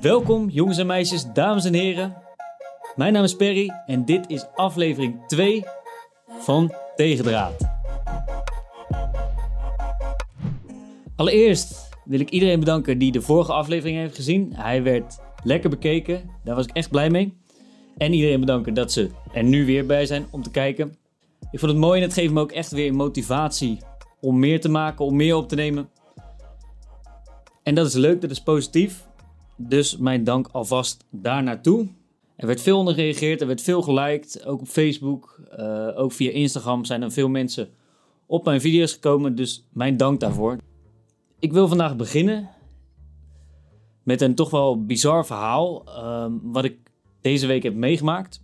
Welkom 0.00 0.48
jongens 0.48 0.78
en 0.78 0.86
meisjes, 0.86 1.32
dames 1.32 1.64
en 1.64 1.74
heren. 1.74 2.16
Mijn 2.96 3.12
naam 3.12 3.24
is 3.24 3.36
Perry 3.36 3.70
en 3.86 4.04
dit 4.04 4.24
is 4.28 4.46
aflevering 4.54 5.26
2 5.26 5.64
van 6.38 6.72
Tegendraad. 6.96 7.68
Allereerst 11.16 11.88
wil 12.04 12.20
ik 12.20 12.30
iedereen 12.30 12.58
bedanken 12.58 12.98
die 12.98 13.12
de 13.12 13.20
vorige 13.20 13.52
aflevering 13.52 13.98
heeft 13.98 14.14
gezien. 14.14 14.52
Hij 14.54 14.82
werd 14.82 15.18
lekker 15.44 15.70
bekeken, 15.70 16.30
daar 16.44 16.54
was 16.54 16.66
ik 16.66 16.76
echt 16.76 16.90
blij 16.90 17.10
mee. 17.10 17.38
En 17.96 18.12
iedereen 18.12 18.40
bedanken 18.40 18.74
dat 18.74 18.92
ze 18.92 19.10
er 19.32 19.44
nu 19.44 19.66
weer 19.66 19.86
bij 19.86 20.06
zijn 20.06 20.26
om 20.30 20.42
te 20.42 20.50
kijken. 20.50 20.96
Ik 21.50 21.58
vond 21.58 21.72
het 21.72 21.80
mooi 21.80 22.00
en 22.00 22.06
het 22.06 22.16
geeft 22.16 22.32
me 22.32 22.40
ook 22.40 22.52
echt 22.52 22.70
weer 22.70 22.94
motivatie 22.94 23.78
om 24.20 24.38
meer 24.38 24.60
te 24.60 24.68
maken, 24.68 25.04
om 25.04 25.16
meer 25.16 25.36
op 25.36 25.48
te 25.48 25.54
nemen. 25.54 25.88
En 27.70 27.76
dat 27.76 27.86
is 27.86 27.94
leuk, 27.94 28.20
dat 28.20 28.30
is 28.30 28.42
positief. 28.42 29.06
Dus 29.56 29.96
mijn 29.96 30.24
dank 30.24 30.48
alvast 30.52 31.04
daar 31.10 31.42
naartoe. 31.42 31.88
Er 32.36 32.46
werd 32.46 32.60
veel 32.60 32.78
onder 32.78 32.94
gereageerd, 32.94 33.40
er 33.40 33.46
werd 33.46 33.60
veel 33.60 33.82
geliked, 33.82 34.44
ook 34.46 34.60
op 34.60 34.66
Facebook, 34.66 35.40
uh, 35.58 35.88
ook 35.94 36.12
via 36.12 36.30
Instagram 36.30 36.84
zijn 36.84 37.02
er 37.02 37.12
veel 37.12 37.28
mensen 37.28 37.68
op 38.26 38.44
mijn 38.44 38.60
video's 38.60 38.92
gekomen, 38.92 39.34
dus 39.34 39.66
mijn 39.72 39.96
dank 39.96 40.20
daarvoor. 40.20 40.56
Ik 41.38 41.52
wil 41.52 41.68
vandaag 41.68 41.96
beginnen 41.96 42.48
met 44.02 44.20
een 44.20 44.34
toch 44.34 44.50
wel 44.50 44.84
bizar 44.84 45.26
verhaal, 45.26 45.84
uh, 45.86 46.26
wat 46.42 46.64
ik 46.64 46.76
deze 47.20 47.46
week 47.46 47.62
heb 47.62 47.74
meegemaakt. 47.74 48.40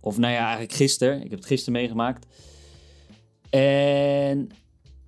Of 0.00 0.18
nou 0.18 0.32
ja, 0.32 0.42
eigenlijk 0.42 0.72
gisteren. 0.72 1.16
Ik 1.16 1.30
heb 1.30 1.38
het 1.38 1.48
gisteren 1.48 1.80
meegemaakt. 1.80 2.26
En 3.50 4.50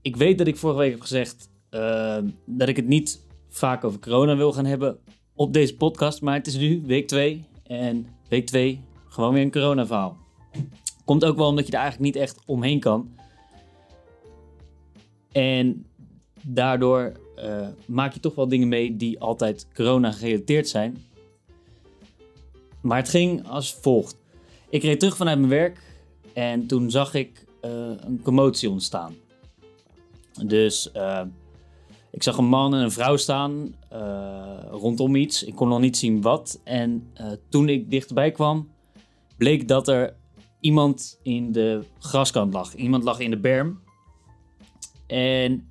ik 0.02 0.16
weet 0.16 0.38
dat 0.38 0.47
ik 0.47 0.57
vorige 0.57 0.79
week 0.79 0.91
heb 0.91 1.01
gezegd 1.01 1.49
uh, 1.71 2.19
dat 2.45 2.69
ik 2.69 2.77
het 2.77 2.87
niet 2.87 3.25
vaak 3.56 3.84
over 3.84 4.01
corona 4.01 4.37
wil 4.37 4.52
gaan 4.52 4.65
hebben 4.65 4.98
op 5.34 5.52
deze 5.52 5.77
podcast. 5.77 6.20
Maar 6.20 6.34
het 6.34 6.46
is 6.46 6.56
nu 6.56 6.82
week 6.87 7.09
2. 7.09 7.45
En 7.63 8.07
week 8.29 8.46
2 8.46 8.80
gewoon 9.09 9.32
weer 9.32 9.43
een 9.43 9.51
corona 9.51 9.87
verhaal. 9.87 10.16
Komt 11.04 11.24
ook 11.24 11.37
wel 11.37 11.48
omdat 11.48 11.66
je 11.66 11.73
er 11.73 11.79
eigenlijk 11.79 12.15
niet 12.15 12.23
echt 12.23 12.40
omheen 12.46 12.80
kan. 12.80 13.15
En 15.32 15.87
daardoor 16.43 17.13
uh, 17.38 17.68
maak 17.87 18.13
je 18.13 18.21
toch 18.21 18.35
wel 18.35 18.48
dingen 18.48 18.68
mee 18.68 18.96
die 18.96 19.21
altijd 19.21 19.68
corona 19.74 20.13
gerelateerd 20.13 20.68
zijn. 20.68 20.96
Maar 22.80 22.98
het 22.98 23.09
ging 23.09 23.48
als 23.48 23.74
volgt. 23.74 24.16
Ik 24.68 24.82
reed 24.82 24.98
terug 24.98 25.16
vanuit 25.16 25.38
mijn 25.38 25.51
werk 25.51 25.79
en 26.32 26.66
toen 26.66 26.91
zag 26.91 27.15
ik 27.15 27.45
uh, 27.65 27.70
een 27.96 28.20
commotie 28.23 28.70
ontstaan. 28.70 29.15
Dus 30.45 30.91
uh, 30.96 31.23
ik 32.10 32.23
zag 32.23 32.37
een 32.37 32.49
man 32.49 32.74
en 32.74 32.80
een 32.80 32.90
vrouw 32.90 33.16
staan 33.16 33.74
uh, 33.93 34.59
rondom 34.71 35.16
iets. 35.16 35.43
Ik 35.43 35.54
kon 35.54 35.68
nog 35.68 35.80
niet 35.80 35.96
zien 35.96 36.23
wat. 36.23 36.60
En 36.65 37.13
toen 37.48 37.68
ik 37.68 37.90
dichterbij 37.90 38.30
kwam, 38.30 38.68
bleek 39.37 39.68
dat 39.68 39.88
er 39.88 40.16
iemand 40.60 41.18
in 41.23 41.52
de 41.52 41.85
graskant 41.98 42.52
lag. 42.52 42.74
Iemand 42.74 43.04
lag 43.04 43.18
in 43.18 43.30
de 43.30 43.38
berm. 43.38 43.80
En 45.07 45.68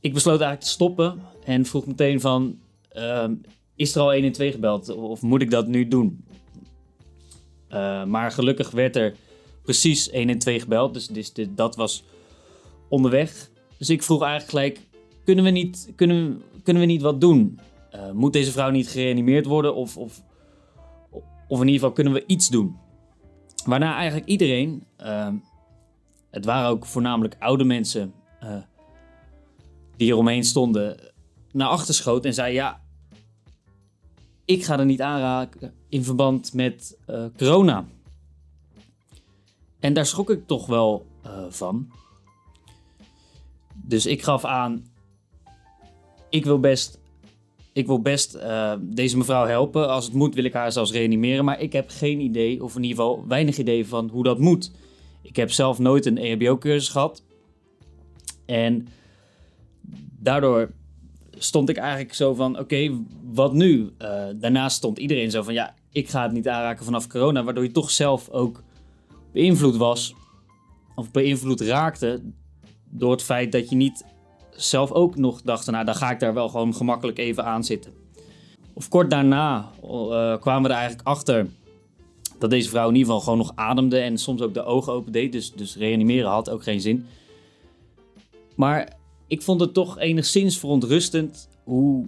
ik 0.00 0.14
besloot 0.14 0.40
eigenlijk 0.40 0.60
te 0.60 0.68
stoppen 0.68 1.20
en 1.44 1.64
vroeg 1.64 1.86
meteen 1.86 2.20
van... 2.20 2.58
Uh, 2.92 3.24
is 3.76 3.94
er 3.94 4.00
al 4.00 4.12
1 4.12 4.24
en 4.24 4.32
2 4.32 4.52
gebeld 4.52 4.94
of 4.94 5.22
moet 5.22 5.42
ik 5.42 5.50
dat 5.50 5.66
nu 5.66 5.88
doen? 5.88 6.24
Uh, 7.70 8.04
maar 8.04 8.32
gelukkig 8.32 8.70
werd 8.70 8.96
er 8.96 9.14
precies 9.62 10.10
1 10.10 10.28
en 10.28 10.38
2 10.38 10.60
gebeld, 10.60 10.94
dus, 10.94 11.06
dus 11.06 11.32
dit, 11.32 11.56
dat 11.56 11.76
was 11.76 12.04
onderweg. 12.88 13.50
Dus 13.78 13.90
ik 13.90 14.02
vroeg 14.02 14.22
eigenlijk 14.22 14.50
gelijk, 14.50 14.87
kunnen 15.28 15.46
we 15.46 15.50
niet, 15.50 15.92
kunnen, 15.94 16.42
kunnen 16.62 16.82
we 16.82 16.88
niet 16.88 17.02
wat 17.02 17.20
doen? 17.20 17.60
Uh, 17.94 18.10
moet 18.10 18.32
deze 18.32 18.52
vrouw 18.52 18.70
niet 18.70 18.88
gereanimeerd 18.88 19.46
worden 19.46 19.74
of, 19.74 19.96
of, 19.96 20.22
of 21.48 21.60
in 21.60 21.66
ieder 21.66 21.72
geval 21.72 21.92
kunnen 21.92 22.12
we 22.12 22.24
iets 22.26 22.48
doen? 22.48 22.76
Waarna 23.64 23.94
eigenlijk 23.94 24.26
iedereen, 24.26 24.84
uh, 25.00 25.28
het 26.30 26.44
waren 26.44 26.68
ook 26.68 26.86
voornamelijk 26.86 27.36
oude 27.38 27.64
mensen 27.64 28.12
die 29.96 30.08
eromheen 30.08 30.44
stonden, 30.44 31.12
naar 31.52 31.68
achter 31.68 31.94
schoot 31.94 32.24
en 32.24 32.34
zei 32.34 32.54
ja, 32.54 32.80
ik 34.44 34.64
ga 34.64 34.78
er 34.78 34.84
niet 34.84 35.02
aanraken 35.02 35.74
in 35.88 36.04
verband 36.04 36.52
met 36.52 36.98
uh, 37.10 37.24
corona. 37.36 37.86
En 39.80 39.92
daar 39.92 40.06
schrok 40.06 40.30
ik 40.30 40.46
toch 40.46 40.66
wel 40.66 41.06
uh, 41.26 41.44
van. 41.48 41.90
Dus 43.74 44.06
ik 44.06 44.22
gaf 44.22 44.44
aan, 44.44 44.96
ik 46.30 46.44
wil 46.44 46.60
best, 46.60 46.98
ik 47.72 47.86
wil 47.86 48.00
best 48.00 48.34
uh, 48.34 48.72
deze 48.80 49.16
mevrouw 49.16 49.46
helpen. 49.46 49.88
Als 49.88 50.04
het 50.04 50.14
moet 50.14 50.34
wil 50.34 50.44
ik 50.44 50.52
haar 50.52 50.72
zelfs 50.72 50.92
reanimeren. 50.92 51.44
Maar 51.44 51.60
ik 51.60 51.72
heb 51.72 51.88
geen 51.90 52.20
idee, 52.20 52.62
of 52.64 52.76
in 52.76 52.82
ieder 52.82 52.96
geval 52.96 53.24
weinig 53.28 53.58
idee 53.58 53.86
van 53.86 54.08
hoe 54.08 54.22
dat 54.22 54.38
moet. 54.38 54.72
Ik 55.22 55.36
heb 55.36 55.50
zelf 55.50 55.78
nooit 55.78 56.06
een 56.06 56.18
EHBO-cursus 56.18 56.88
gehad. 56.88 57.22
En 58.46 58.88
daardoor 60.18 60.70
stond 61.30 61.68
ik 61.68 61.76
eigenlijk 61.76 62.14
zo 62.14 62.34
van: 62.34 62.58
oké, 62.58 62.90
wat 63.24 63.52
nu? 63.52 63.80
Uh, 63.98 64.24
daarnaast 64.34 64.76
stond 64.76 64.98
iedereen 64.98 65.30
zo 65.30 65.42
van: 65.42 65.54
ja, 65.54 65.74
ik 65.92 66.08
ga 66.08 66.22
het 66.22 66.32
niet 66.32 66.48
aanraken 66.48 66.84
vanaf 66.84 67.06
corona, 67.06 67.44
waardoor 67.44 67.64
je 67.64 67.70
toch 67.70 67.90
zelf 67.90 68.28
ook 68.28 68.62
beïnvloed 69.32 69.76
was, 69.76 70.14
of 70.94 71.10
beïnvloed 71.10 71.60
raakte, 71.60 72.22
door 72.90 73.10
het 73.10 73.22
feit 73.22 73.52
dat 73.52 73.70
je 73.70 73.76
niet 73.76 74.04
zelf 74.62 74.92
ook 74.92 75.16
nog 75.16 75.42
dacht: 75.42 75.70
nou, 75.70 75.84
dan 75.84 75.94
ga 75.94 76.10
ik 76.10 76.20
daar 76.20 76.34
wel 76.34 76.48
gewoon 76.48 76.74
gemakkelijk 76.74 77.18
even 77.18 77.44
aan 77.44 77.64
zitten. 77.64 77.92
Of 78.72 78.88
kort 78.88 79.10
daarna 79.10 79.70
uh, 79.84 80.36
kwamen 80.40 80.62
we 80.62 80.68
er 80.68 80.74
eigenlijk 80.74 81.08
achter 81.08 81.46
dat 82.38 82.50
deze 82.50 82.68
vrouw 82.68 82.88
in 82.88 82.94
ieder 82.94 83.06
geval 83.06 83.20
gewoon 83.20 83.38
nog 83.38 83.52
ademde 83.54 83.98
en 83.98 84.18
soms 84.18 84.40
ook 84.40 84.54
de 84.54 84.64
ogen 84.64 84.92
open 84.92 85.12
deed. 85.12 85.32
Dus, 85.32 85.52
dus 85.52 85.76
reanimeren 85.76 86.30
had 86.30 86.50
ook 86.50 86.62
geen 86.62 86.80
zin. 86.80 87.06
Maar 88.54 88.92
ik 89.26 89.42
vond 89.42 89.60
het 89.60 89.74
toch 89.74 89.98
enigszins 89.98 90.58
verontrustend 90.58 91.48
hoe 91.64 92.06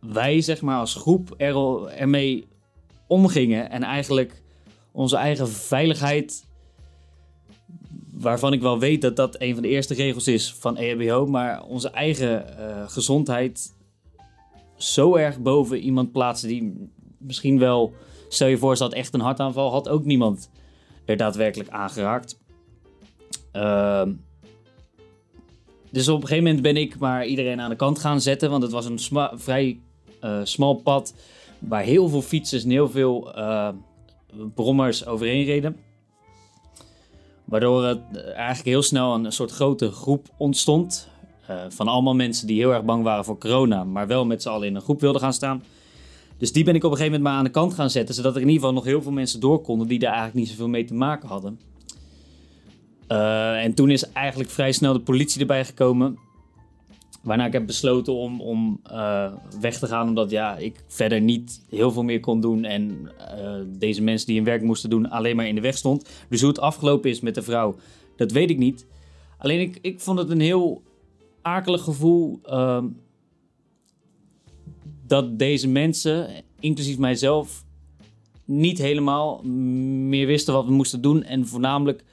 wij, 0.00 0.40
zeg 0.40 0.60
maar, 0.60 0.78
als 0.78 0.94
groep 0.94 1.34
er, 1.36 1.86
ermee 1.86 2.46
omgingen. 3.06 3.70
En 3.70 3.82
eigenlijk 3.82 4.42
onze 4.92 5.16
eigen 5.16 5.48
veiligheid, 5.48 6.46
waarvan 8.20 8.52
ik 8.52 8.60
wel 8.60 8.78
weet 8.78 9.02
dat 9.02 9.16
dat 9.16 9.40
een 9.40 9.54
van 9.54 9.62
de 9.62 9.68
eerste 9.68 9.94
regels 9.94 10.26
is 10.26 10.54
van 10.54 10.76
EHBO, 10.76 11.26
maar 11.26 11.62
onze 11.62 11.90
eigen 11.90 12.44
uh, 12.58 12.88
gezondheid 12.88 13.74
zo 14.76 15.16
erg 15.16 15.38
boven 15.38 15.78
iemand 15.78 16.12
plaatsen 16.12 16.48
die 16.48 16.90
misschien 17.18 17.58
wel, 17.58 17.94
stel 18.28 18.48
je 18.48 18.58
voor, 18.58 18.76
ze 18.76 18.88
echt 18.88 19.14
een 19.14 19.20
hartaanval, 19.20 19.70
had 19.70 19.88
ook 19.88 20.04
niemand 20.04 20.50
er 21.04 21.16
daadwerkelijk 21.16 21.70
aangeraakt. 21.70 22.38
Uh, 23.52 24.02
dus 25.90 26.08
op 26.08 26.20
een 26.20 26.28
gegeven 26.28 26.44
moment 26.44 26.62
ben 26.62 26.76
ik 26.76 26.98
maar 26.98 27.26
iedereen 27.26 27.60
aan 27.60 27.70
de 27.70 27.76
kant 27.76 27.98
gaan 27.98 28.20
zetten. 28.20 28.50
Want 28.50 28.62
het 28.62 28.72
was 28.72 28.86
een 28.86 29.28
vrij 29.34 29.80
uh, 30.24 30.40
smal 30.42 30.74
pad. 30.74 31.14
Waar 31.58 31.82
heel 31.82 32.08
veel 32.08 32.22
fietsers 32.22 32.64
en 32.64 32.70
heel 32.70 32.88
veel 32.88 33.38
uh, 33.38 33.68
brommers 34.54 35.06
overheen 35.06 35.44
reden. 35.44 35.76
Waardoor 37.50 37.84
het 37.84 38.00
eigenlijk 38.14 38.68
heel 38.68 38.82
snel 38.82 39.14
een 39.14 39.32
soort 39.32 39.50
grote 39.50 39.90
groep 39.90 40.28
ontstond. 40.36 41.08
Uh, 41.50 41.56
van 41.68 41.88
allemaal 41.88 42.14
mensen 42.14 42.46
die 42.46 42.58
heel 42.58 42.72
erg 42.72 42.84
bang 42.84 43.02
waren 43.02 43.24
voor 43.24 43.38
corona. 43.38 43.84
Maar 43.84 44.06
wel 44.06 44.26
met 44.26 44.42
z'n 44.42 44.48
allen 44.48 44.68
in 44.68 44.74
een 44.74 44.80
groep 44.80 45.00
wilden 45.00 45.20
gaan 45.20 45.32
staan. 45.32 45.62
Dus 46.38 46.52
die 46.52 46.64
ben 46.64 46.74
ik 46.74 46.84
op 46.84 46.90
een 46.90 46.96
gegeven 46.96 47.18
moment 47.18 47.30
maar 47.30 47.38
aan 47.38 47.52
de 47.52 47.60
kant 47.60 47.74
gaan 47.74 47.90
zetten. 47.90 48.14
Zodat 48.14 48.34
er 48.34 48.40
in 48.40 48.46
ieder 48.46 48.60
geval 48.60 48.76
nog 48.76 48.84
heel 48.84 49.02
veel 49.02 49.12
mensen 49.12 49.40
door 49.40 49.60
konden 49.60 49.88
die 49.88 49.98
daar 49.98 50.12
eigenlijk 50.12 50.40
niet 50.40 50.48
zoveel 50.48 50.68
mee 50.68 50.84
te 50.84 50.94
maken 50.94 51.28
hadden. 51.28 51.60
Uh, 53.08 53.64
en 53.64 53.74
toen 53.74 53.90
is 53.90 54.12
eigenlijk 54.12 54.50
vrij 54.50 54.72
snel 54.72 54.92
de 54.92 55.00
politie 55.00 55.40
erbij 55.40 55.64
gekomen. 55.64 56.18
Waarna 57.20 57.46
ik 57.46 57.52
heb 57.52 57.66
besloten 57.66 58.12
om, 58.12 58.40
om 58.40 58.80
uh, 58.92 59.32
weg 59.60 59.78
te 59.78 59.86
gaan, 59.86 60.08
omdat 60.08 60.30
ja, 60.30 60.56
ik 60.56 60.84
verder 60.86 61.20
niet 61.20 61.64
heel 61.68 61.90
veel 61.90 62.02
meer 62.02 62.20
kon 62.20 62.40
doen. 62.40 62.64
En 62.64 63.10
uh, 63.18 63.54
deze 63.66 64.02
mensen 64.02 64.26
die 64.26 64.36
hun 64.36 64.44
werk 64.44 64.62
moesten 64.62 64.90
doen, 64.90 65.10
alleen 65.10 65.36
maar 65.36 65.48
in 65.48 65.54
de 65.54 65.60
weg 65.60 65.76
stond. 65.76 66.10
Dus 66.28 66.40
hoe 66.40 66.48
het 66.48 66.60
afgelopen 66.60 67.10
is 67.10 67.20
met 67.20 67.34
de 67.34 67.42
vrouw, 67.42 67.76
dat 68.16 68.32
weet 68.32 68.50
ik 68.50 68.58
niet. 68.58 68.86
Alleen 69.38 69.60
ik, 69.60 69.78
ik 69.80 70.00
vond 70.00 70.18
het 70.18 70.30
een 70.30 70.40
heel 70.40 70.82
akelig 71.42 71.82
gevoel 71.82 72.40
uh, 72.46 72.84
dat 75.06 75.38
deze 75.38 75.68
mensen, 75.68 76.30
inclusief 76.60 76.98
mijzelf, 76.98 77.64
niet 78.44 78.78
helemaal 78.78 79.42
meer 79.42 80.26
wisten 80.26 80.54
wat 80.54 80.64
we 80.64 80.72
moesten 80.72 81.00
doen. 81.00 81.22
En 81.22 81.46
voornamelijk 81.46 82.04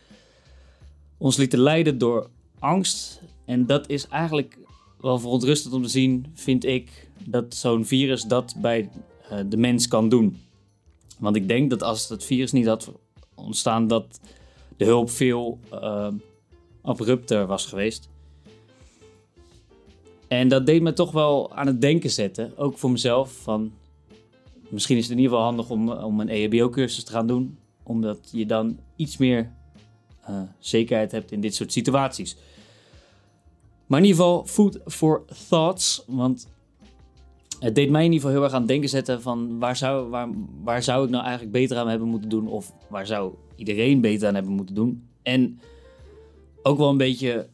ons 1.17 1.37
lieten 1.37 1.59
leiden 1.59 1.97
door 1.97 2.29
angst. 2.59 3.21
En 3.45 3.65
dat 3.65 3.89
is 3.89 4.07
eigenlijk 4.07 4.57
wel 5.01 5.19
verontrustend 5.19 5.73
om 5.73 5.83
te 5.83 5.89
zien, 5.89 6.25
vind 6.33 6.65
ik, 6.65 7.09
dat 7.25 7.55
zo'n 7.55 7.85
virus 7.85 8.23
dat 8.23 8.55
bij 8.57 8.89
uh, 9.31 9.39
de 9.49 9.57
mens 9.57 9.87
kan 9.87 10.09
doen. 10.09 10.37
Want 11.19 11.35
ik 11.35 11.47
denk 11.47 11.69
dat 11.69 11.83
als 11.83 12.09
het 12.09 12.23
virus 12.23 12.51
niet 12.51 12.65
had 12.65 12.91
ontstaan, 13.35 13.87
dat 13.87 14.19
de 14.77 14.85
hulp 14.85 15.09
veel 15.09 15.59
uh, 15.73 16.07
abrupter 16.81 17.45
was 17.45 17.65
geweest. 17.65 18.09
En 20.27 20.47
dat 20.47 20.65
deed 20.65 20.81
me 20.81 20.93
toch 20.93 21.11
wel 21.11 21.55
aan 21.55 21.67
het 21.67 21.81
denken 21.81 22.09
zetten. 22.09 22.57
Ook 22.57 22.77
voor 22.77 22.91
mezelf. 22.91 23.31
Van, 23.31 23.71
misschien 24.69 24.97
is 24.97 25.03
het 25.03 25.11
in 25.11 25.17
ieder 25.17 25.31
geval 25.31 25.47
handig 25.47 25.69
om, 25.69 25.89
om 25.89 26.19
een 26.19 26.29
EHBO-cursus 26.29 27.03
te 27.03 27.11
gaan 27.11 27.27
doen. 27.27 27.57
Omdat 27.83 28.29
je 28.31 28.45
dan 28.45 28.79
iets 28.95 29.17
meer 29.17 29.51
zekerheid 30.59 31.11
hebt 31.11 31.31
in 31.31 31.41
dit 31.41 31.55
soort 31.55 31.71
situaties. 31.71 32.37
Maar 33.87 33.99
in 33.99 34.05
ieder 34.05 34.21
geval, 34.21 34.45
food 34.45 34.79
for 34.85 35.25
thoughts. 35.47 36.03
Want 36.07 36.47
het 37.59 37.75
deed 37.75 37.89
mij 37.89 38.05
in 38.05 38.11
ieder 38.11 38.19
geval 38.19 38.35
heel 38.35 38.43
erg 38.43 38.53
aan 38.53 38.59
het 38.59 38.69
denken 38.69 38.89
zetten 38.89 39.21
van 39.21 39.59
waar 39.59 39.75
zou, 39.75 40.09
waar, 40.09 40.29
waar 40.63 40.83
zou 40.83 41.05
ik 41.05 41.09
nou 41.09 41.23
eigenlijk 41.23 41.53
beter 41.53 41.77
aan 41.77 41.87
hebben 41.87 42.07
moeten 42.07 42.29
doen? 42.29 42.47
Of 42.47 42.73
waar 42.89 43.05
zou 43.05 43.33
iedereen 43.55 44.01
beter 44.01 44.27
aan 44.27 44.33
hebben 44.33 44.53
moeten 44.53 44.75
doen? 44.75 45.03
En 45.21 45.59
ook 46.63 46.77
wel 46.77 46.89
een 46.89 46.97
beetje 46.97 47.47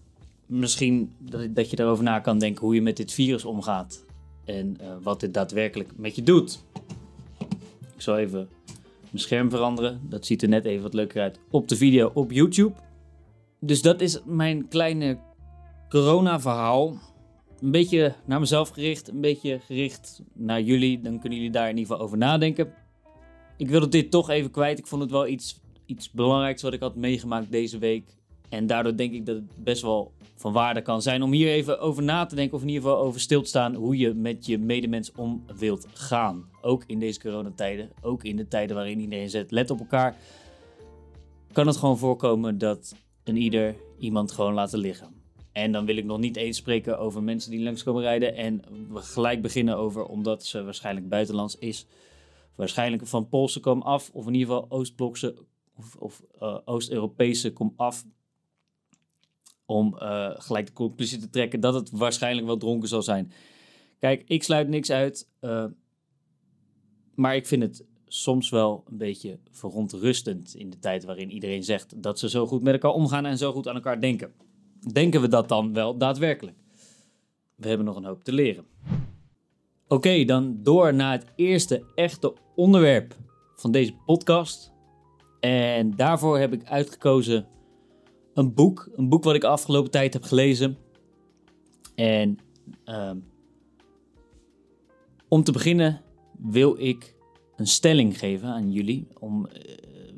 misschien 0.45 1.11
dat, 1.17 1.55
dat 1.55 1.69
je 1.69 1.79
erover 1.79 2.03
na 2.03 2.19
kan 2.19 2.39
denken 2.39 2.65
hoe 2.65 2.75
je 2.75 2.81
met 2.81 2.97
dit 2.97 3.11
virus 3.11 3.45
omgaat. 3.45 4.05
En 4.45 4.77
uh, 4.81 4.87
wat 5.01 5.19
dit 5.19 5.33
daadwerkelijk 5.33 5.89
met 5.95 6.15
je 6.15 6.23
doet. 6.23 6.63
Ik 7.95 8.01
zal 8.01 8.17
even 8.17 8.49
mijn 9.09 9.23
scherm 9.23 9.49
veranderen. 9.49 10.01
Dat 10.09 10.25
ziet 10.25 10.41
er 10.41 10.49
net 10.49 10.65
even 10.65 10.83
wat 10.83 10.93
leuker 10.93 11.21
uit 11.21 11.39
op 11.49 11.67
de 11.67 11.75
video 11.75 12.11
op 12.13 12.31
YouTube. 12.31 12.73
Dus 13.59 13.81
dat 13.81 14.01
is 14.01 14.19
mijn 14.25 14.67
kleine 14.67 15.17
corona-verhaal. 15.93 16.97
Een 17.59 17.71
beetje 17.71 18.13
naar 18.25 18.39
mezelf 18.39 18.69
gericht, 18.69 19.07
een 19.07 19.21
beetje 19.21 19.59
gericht 19.59 20.21
naar 20.33 20.61
jullie. 20.61 21.01
Dan 21.01 21.19
kunnen 21.19 21.37
jullie 21.37 21.53
daar 21.53 21.69
in 21.69 21.77
ieder 21.77 21.91
geval 21.91 22.05
over 22.05 22.17
nadenken. 22.17 22.73
Ik 23.57 23.69
wilde 23.69 23.87
dit 23.87 24.11
toch 24.11 24.29
even 24.29 24.51
kwijt. 24.51 24.79
Ik 24.79 24.87
vond 24.87 25.01
het 25.01 25.11
wel 25.11 25.27
iets, 25.27 25.59
iets 25.85 26.11
belangrijks 26.11 26.61
wat 26.61 26.73
ik 26.73 26.79
had 26.79 26.95
meegemaakt 26.95 27.51
deze 27.51 27.77
week. 27.77 28.15
En 28.49 28.67
daardoor 28.67 28.95
denk 28.95 29.13
ik 29.13 29.25
dat 29.25 29.35
het 29.35 29.63
best 29.63 29.81
wel 29.81 30.11
van 30.35 30.53
waarde 30.53 30.81
kan 30.81 31.01
zijn 31.01 31.23
om 31.23 31.31
hier 31.31 31.47
even 31.47 31.79
over 31.79 32.03
na 32.03 32.25
te 32.25 32.35
denken. 32.35 32.55
Of 32.55 32.61
in 32.61 32.69
ieder 32.69 32.83
geval 32.83 32.97
over 33.03 33.19
stil 33.19 33.41
te 33.41 33.47
staan 33.47 33.75
hoe 33.75 33.97
je 33.97 34.13
met 34.13 34.45
je 34.45 34.57
medemens 34.57 35.11
om 35.11 35.45
wilt 35.57 35.87
gaan. 35.93 36.49
Ook 36.61 36.83
in 36.87 36.99
deze 36.99 37.19
coronatijden. 37.19 37.89
Ook 38.01 38.23
in 38.23 38.35
de 38.35 38.47
tijden 38.47 38.75
waarin 38.75 38.99
iedereen 38.99 39.29
zet 39.29 39.51
let 39.51 39.69
op 39.69 39.79
elkaar. 39.79 40.15
Kan 41.51 41.67
het 41.67 41.77
gewoon 41.77 41.97
voorkomen 41.97 42.57
dat 42.57 42.95
een 43.23 43.37
ieder 43.37 43.75
iemand 43.97 44.31
gewoon 44.31 44.53
laten 44.53 44.79
liggen. 44.79 45.22
En 45.53 45.71
dan 45.71 45.85
wil 45.85 45.97
ik 45.97 46.05
nog 46.05 46.19
niet 46.19 46.35
eens 46.35 46.57
spreken 46.57 46.99
over 46.99 47.23
mensen 47.23 47.51
die 47.51 47.63
langs 47.63 47.83
komen 47.83 48.01
rijden. 48.01 48.35
En 48.35 48.61
we 48.89 49.01
gelijk 49.01 49.41
beginnen 49.41 49.77
over 49.77 50.05
omdat 50.05 50.45
ze 50.45 50.63
waarschijnlijk 50.63 51.09
buitenlands 51.09 51.57
is. 51.57 51.85
Waarschijnlijk 52.55 53.07
van 53.07 53.29
Poolse 53.29 53.59
kom 53.59 53.81
af. 53.81 54.09
Of 54.13 54.27
in 54.27 54.33
ieder 54.33 54.53
geval 54.53 54.69
Oostblokse 54.69 55.35
of, 55.75 55.95
of 55.95 56.21
uh, 56.41 56.57
Oost-Europese 56.65 57.53
kom 57.53 57.73
af 57.75 58.05
om 59.65 59.95
uh, 59.99 60.31
gelijk 60.33 60.65
de 60.65 60.73
conclusie 60.73 61.19
te 61.19 61.29
trekken 61.29 61.59
dat 61.59 61.73
het 61.73 61.89
waarschijnlijk 61.89 62.47
wel 62.47 62.57
dronken 62.57 62.89
zal 62.89 63.01
zijn. 63.01 63.31
Kijk, 63.99 64.23
ik 64.27 64.43
sluit 64.43 64.67
niks 64.67 64.91
uit, 64.91 65.29
uh, 65.41 65.65
maar 67.15 67.35
ik 67.35 67.47
vind 67.47 67.61
het 67.61 67.85
soms 68.07 68.49
wel 68.49 68.83
een 68.89 68.97
beetje 68.97 69.39
verontrustend 69.51 70.55
in 70.55 70.69
de 70.69 70.79
tijd 70.79 71.03
waarin 71.03 71.31
iedereen 71.31 71.63
zegt 71.63 72.03
dat 72.03 72.19
ze 72.19 72.29
zo 72.29 72.47
goed 72.47 72.61
met 72.61 72.73
elkaar 72.73 72.91
omgaan 72.91 73.25
en 73.25 73.37
zo 73.37 73.51
goed 73.51 73.67
aan 73.67 73.75
elkaar 73.75 74.01
denken. 74.01 74.33
Denken 74.91 75.21
we 75.21 75.27
dat 75.27 75.49
dan 75.49 75.73
wel 75.73 75.97
daadwerkelijk? 75.97 76.57
We 77.55 77.67
hebben 77.67 77.85
nog 77.85 77.95
een 77.95 78.05
hoop 78.05 78.23
te 78.23 78.33
leren. 78.33 78.65
Oké, 79.87 80.25
dan 80.25 80.57
door 80.63 80.93
naar 80.93 81.11
het 81.11 81.25
eerste 81.35 81.83
echte 81.95 82.33
onderwerp 82.55 83.15
van 83.55 83.71
deze 83.71 83.93
podcast. 84.05 84.71
En 85.39 85.95
daarvoor 85.95 86.39
heb 86.39 86.53
ik 86.53 86.65
uitgekozen 86.65 87.47
een 88.33 88.53
boek. 88.53 88.89
Een 88.95 89.09
boek 89.09 89.23
wat 89.23 89.35
ik 89.35 89.43
afgelopen 89.43 89.91
tijd 89.91 90.13
heb 90.13 90.23
gelezen. 90.23 90.77
En 91.95 92.37
uh, 92.85 93.11
om 95.27 95.43
te 95.43 95.51
beginnen 95.51 96.01
wil 96.37 96.75
ik 96.79 97.15
een 97.55 97.67
stelling 97.67 98.19
geven 98.19 98.49
aan 98.49 98.71
jullie. 98.71 99.07
Om 99.19 99.45
uh, 99.45 99.53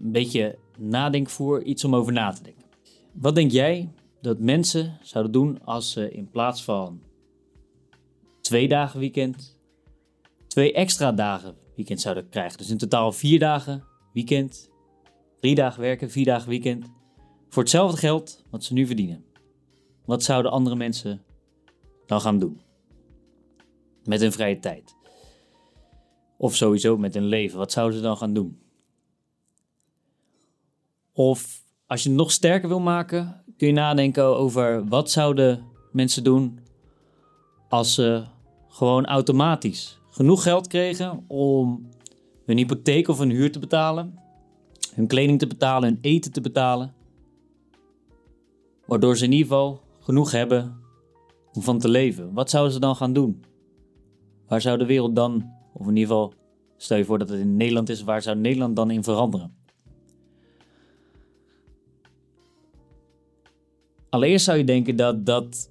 een 0.02 0.12
beetje 0.12 0.58
nadenkvoer, 0.78 1.64
iets 1.64 1.84
om 1.84 1.96
over 1.96 2.14
na 2.14 2.32
te 2.32 2.44
denken. 2.44 2.66
Wat 3.12 3.36
denk 3.36 3.52
jij 3.52 3.90
dat 4.26 4.40
mensen 4.40 4.98
zouden 5.02 5.32
doen 5.32 5.64
als 5.64 5.92
ze 5.92 6.12
in 6.12 6.30
plaats 6.30 6.64
van 6.64 7.02
twee 8.42 8.68
dagen 8.68 9.00
weekend, 9.00 9.60
twee 10.48 10.74
extra 10.74 11.12
dagen 11.12 11.56
weekend 11.76 12.02
zouden 12.02 12.30
krijgen? 12.30 12.58
Dus 12.58 12.70
in 12.70 12.78
totaal 12.78 13.12
vier 13.12 13.40
dagen 13.40 13.84
weekend, 14.14 14.70
drie 15.40 15.56
dagen 15.56 15.82
werken, 15.82 16.12
vier 16.12 16.26
dagen 16.26 16.50
weekend. 16.50 16.92
Voor 17.50 17.64
hetzelfde 17.64 17.98
geld 17.98 18.44
wat 18.50 18.64
ze 18.64 18.74
nu 18.74 18.86
verdienen. 18.86 19.26
Wat 20.06 20.24
zouden 20.24 20.52
andere 20.52 20.76
mensen 20.76 21.24
dan 22.06 22.22
gaan 22.22 22.40
doen? 22.40 22.62
Met 24.04 24.20
hun 24.20 24.32
vrije 24.32 24.60
tijd. 24.60 24.96
Of 26.38 26.56
sowieso 26.56 26.98
met 26.98 27.14
hun 27.14 27.26
leven. 27.26 27.58
Wat 27.58 27.72
zouden 27.72 27.98
ze 27.98 28.04
dan 28.04 28.18
gaan 28.18 28.34
doen? 28.34 28.60
Of 31.14 31.64
als 31.86 32.04
je 32.04 32.10
het 32.10 32.18
nog 32.18 32.32
sterker 32.32 32.68
wil 32.68 32.80
maken, 32.80 33.45
kun 33.58 33.68
je 33.68 33.74
nadenken 33.74 34.24
over 34.24 34.88
wat 34.88 35.12
zouden 35.12 35.64
mensen 35.92 36.24
doen 36.24 36.60
als 37.70 37.94
ze 37.94 38.24
gewoon 38.70 39.06
automatisch 39.06 40.00
genoeg 40.10 40.44
geld 40.44 40.68
kregen 40.68 41.24
om 41.28 41.90
hun 42.46 42.58
hypotheek 42.58 43.08
of 43.08 43.18
hun 43.18 43.30
huur 43.30 43.52
te 43.52 43.60
betalen, 43.60 44.20
hun 44.94 45.08
kleding 45.08 45.40
te 45.40 45.48
betalen, 45.48 45.90
hun 45.90 45.98
eten 46.02 46.32
te 46.32 46.42
betalen 46.42 46.94
Waardoor 48.86 49.18
ze 49.18 49.24
in 49.24 49.32
ieder 49.32 49.48
geval 49.48 49.82
genoeg 50.00 50.32
hebben 50.32 50.76
om 51.54 51.62
van 51.62 51.80
te 51.80 51.90
leven. 51.90 52.34
Wat 52.34 52.50
zouden 52.50 52.74
ze 52.74 52.80
dan 52.80 52.96
gaan 52.96 53.14
doen? 53.14 53.44
Waar 54.48 54.62
zou 54.62 54.78
de 54.78 54.86
wereld 54.86 55.16
dan, 55.16 55.52
of 55.74 55.88
in 55.88 55.96
ieder 55.96 56.08
geval, 56.08 56.34
stel 56.78 56.98
je 56.98 57.06
voor 57.06 57.20
dat 57.20 57.30
het 57.30 57.40
in 57.40 57.58
Nederland 57.58 57.90
is, 57.90 58.04
waar 58.04 58.22
zou 58.22 58.38
Nederland 58.38 58.76
dan 58.76 58.92
in 58.92 59.04
veranderen? 59.04 59.55
Allereerst 64.16 64.46
zou 64.46 64.58
je 64.58 64.64
denken 64.64 64.96
dat, 64.96 65.26
dat 65.26 65.70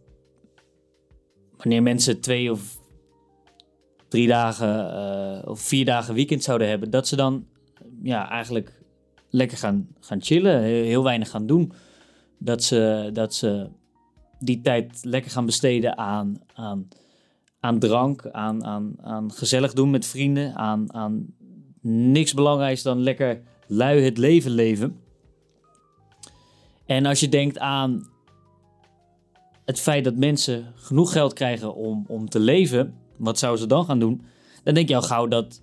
wanneer 1.56 1.82
mensen 1.82 2.20
twee 2.20 2.50
of 2.50 2.78
drie 4.08 4.26
dagen 4.26 4.94
uh, 5.42 5.48
of 5.50 5.60
vier 5.60 5.84
dagen 5.84 6.14
weekend 6.14 6.42
zouden 6.42 6.68
hebben, 6.68 6.90
dat 6.90 7.08
ze 7.08 7.16
dan 7.16 7.46
ja, 8.02 8.30
eigenlijk 8.30 8.82
lekker 9.30 9.58
gaan, 9.58 9.88
gaan 10.00 10.22
chillen, 10.22 10.62
heel 10.62 11.02
weinig 11.02 11.30
gaan 11.30 11.46
doen 11.46 11.72
dat 12.38 12.62
ze, 12.62 13.10
dat 13.12 13.34
ze 13.34 13.68
die 14.38 14.60
tijd 14.60 15.00
lekker 15.04 15.30
gaan 15.30 15.46
besteden 15.46 15.98
aan, 15.98 16.40
aan, 16.54 16.88
aan 17.60 17.78
drank, 17.78 18.26
aan, 18.30 18.64
aan, 18.64 18.94
aan 19.00 19.32
gezellig 19.32 19.72
doen 19.72 19.90
met 19.90 20.06
vrienden, 20.06 20.54
aan, 20.54 20.94
aan 20.94 21.26
niks 21.80 22.34
belangrijks 22.34 22.82
dan 22.82 22.98
lekker 23.00 23.42
lui 23.66 24.02
het 24.02 24.18
leven 24.18 24.50
leven. 24.50 25.00
En 26.86 27.06
als 27.06 27.20
je 27.20 27.28
denkt 27.28 27.58
aan 27.58 28.12
het 29.64 29.80
feit 29.80 30.04
dat 30.04 30.16
mensen 30.16 30.72
genoeg 30.74 31.12
geld 31.12 31.32
krijgen 31.32 31.74
om, 31.74 32.04
om 32.08 32.28
te 32.28 32.38
leven, 32.38 32.94
wat 33.16 33.38
zouden 33.38 33.60
ze 33.60 33.68
dan 33.68 33.84
gaan 33.84 33.98
doen? 33.98 34.22
Dan 34.62 34.74
denk 34.74 34.88
je 34.88 34.96
al 34.96 35.02
gauw 35.02 35.26
dat 35.26 35.62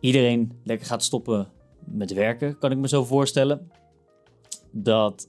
iedereen 0.00 0.52
lekker 0.64 0.86
gaat 0.86 1.02
stoppen 1.02 1.48
met 1.84 2.12
werken, 2.12 2.58
kan 2.58 2.70
ik 2.70 2.78
me 2.78 2.88
zo 2.88 3.04
voorstellen. 3.04 3.70
Dat 4.70 5.28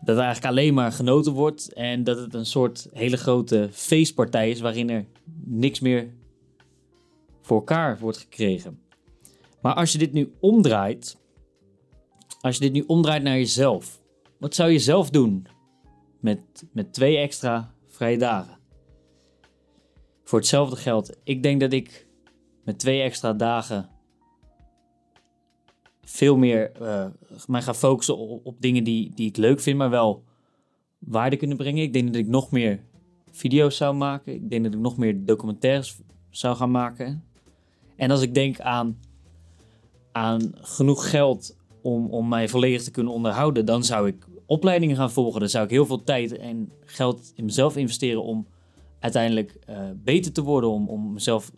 dat 0.00 0.16
eigenlijk 0.16 0.46
alleen 0.46 0.74
maar 0.74 0.92
genoten 0.92 1.32
wordt 1.32 1.72
en 1.72 2.04
dat 2.04 2.18
het 2.18 2.34
een 2.34 2.46
soort 2.46 2.88
hele 2.92 3.16
grote 3.16 3.68
feestpartij 3.72 4.50
is 4.50 4.60
waarin 4.60 4.90
er 4.90 5.06
niks 5.44 5.80
meer 5.80 6.14
voor 7.42 7.56
elkaar 7.56 7.98
wordt 7.98 8.18
gekregen. 8.18 8.80
Maar 9.60 9.74
als 9.74 9.92
je 9.92 9.98
dit 9.98 10.12
nu 10.12 10.32
omdraait, 10.40 11.18
als 12.40 12.54
je 12.54 12.60
dit 12.60 12.72
nu 12.72 12.84
omdraait 12.86 13.22
naar 13.22 13.36
jezelf, 13.36 14.00
wat 14.38 14.54
zou 14.54 14.70
je 14.70 14.78
zelf 14.78 15.10
doen 15.10 15.46
met, 16.20 16.40
met 16.72 16.92
twee 16.92 17.16
extra 17.16 17.74
vrije 17.88 18.18
dagen? 18.18 18.58
Voor 20.24 20.38
hetzelfde 20.38 20.76
geld. 20.76 21.16
Ik 21.24 21.42
denk 21.42 21.60
dat 21.60 21.72
ik 21.72 22.06
met 22.64 22.78
twee 22.78 23.02
extra 23.02 23.32
dagen 23.32 23.88
veel 26.08 26.36
meer 26.36 26.72
uh, 26.82 27.06
mij 27.46 27.62
ga 27.62 27.74
focussen 27.74 28.16
op, 28.16 28.46
op, 28.46 28.60
dingen 28.60 28.84
die, 28.84 29.12
die 29.14 29.28
ik 29.28 29.36
leuk 29.36 29.60
vind, 29.60 29.78
maar 29.78 29.90
wel 29.90 30.24
waarde 30.98 31.36
kunnen 31.36 31.56
brengen. 31.56 31.82
Ik 31.82 31.92
denk 31.92 32.06
dat 32.06 32.16
ik 32.16 32.26
nog 32.26 32.50
meer 32.50 32.84
video's 33.30 33.76
zou 33.76 33.94
maken. 33.94 34.34
Ik 34.34 34.50
denk 34.50 34.64
dat 34.64 34.74
ik 34.74 34.78
nog 34.78 34.96
meer 34.96 35.24
documentaires 35.24 35.98
zou 36.30 36.56
gaan 36.56 36.70
maken. 36.70 37.24
En 37.96 38.10
als 38.10 38.22
ik 38.22 38.34
denk 38.34 38.60
aan, 38.60 38.98
aan 40.12 40.52
genoeg 40.54 41.10
geld 41.10 41.56
om, 41.82 42.06
om 42.06 42.28
mij 42.28 42.48
volledig 42.48 42.82
te 42.82 42.90
kunnen 42.90 43.12
onderhouden, 43.12 43.66
dan 43.66 43.84
zou 43.84 44.08
ik 44.08 44.26
opleidingen 44.48 44.96
gaan 44.96 45.10
volgen. 45.10 45.40
Dan 45.40 45.48
zou 45.48 45.64
ik 45.64 45.70
heel 45.70 45.86
veel 45.86 46.04
tijd 46.04 46.36
en 46.36 46.72
geld 46.84 47.32
in 47.34 47.44
mezelf 47.44 47.76
investeren 47.76 48.22
om 48.22 48.46
uiteindelijk 48.98 49.58
uh, 49.70 49.78
beter 49.94 50.32
te 50.32 50.42
worden, 50.42 50.70
om, 50.70 50.88
om 50.88 51.12
mezelf 51.12 51.52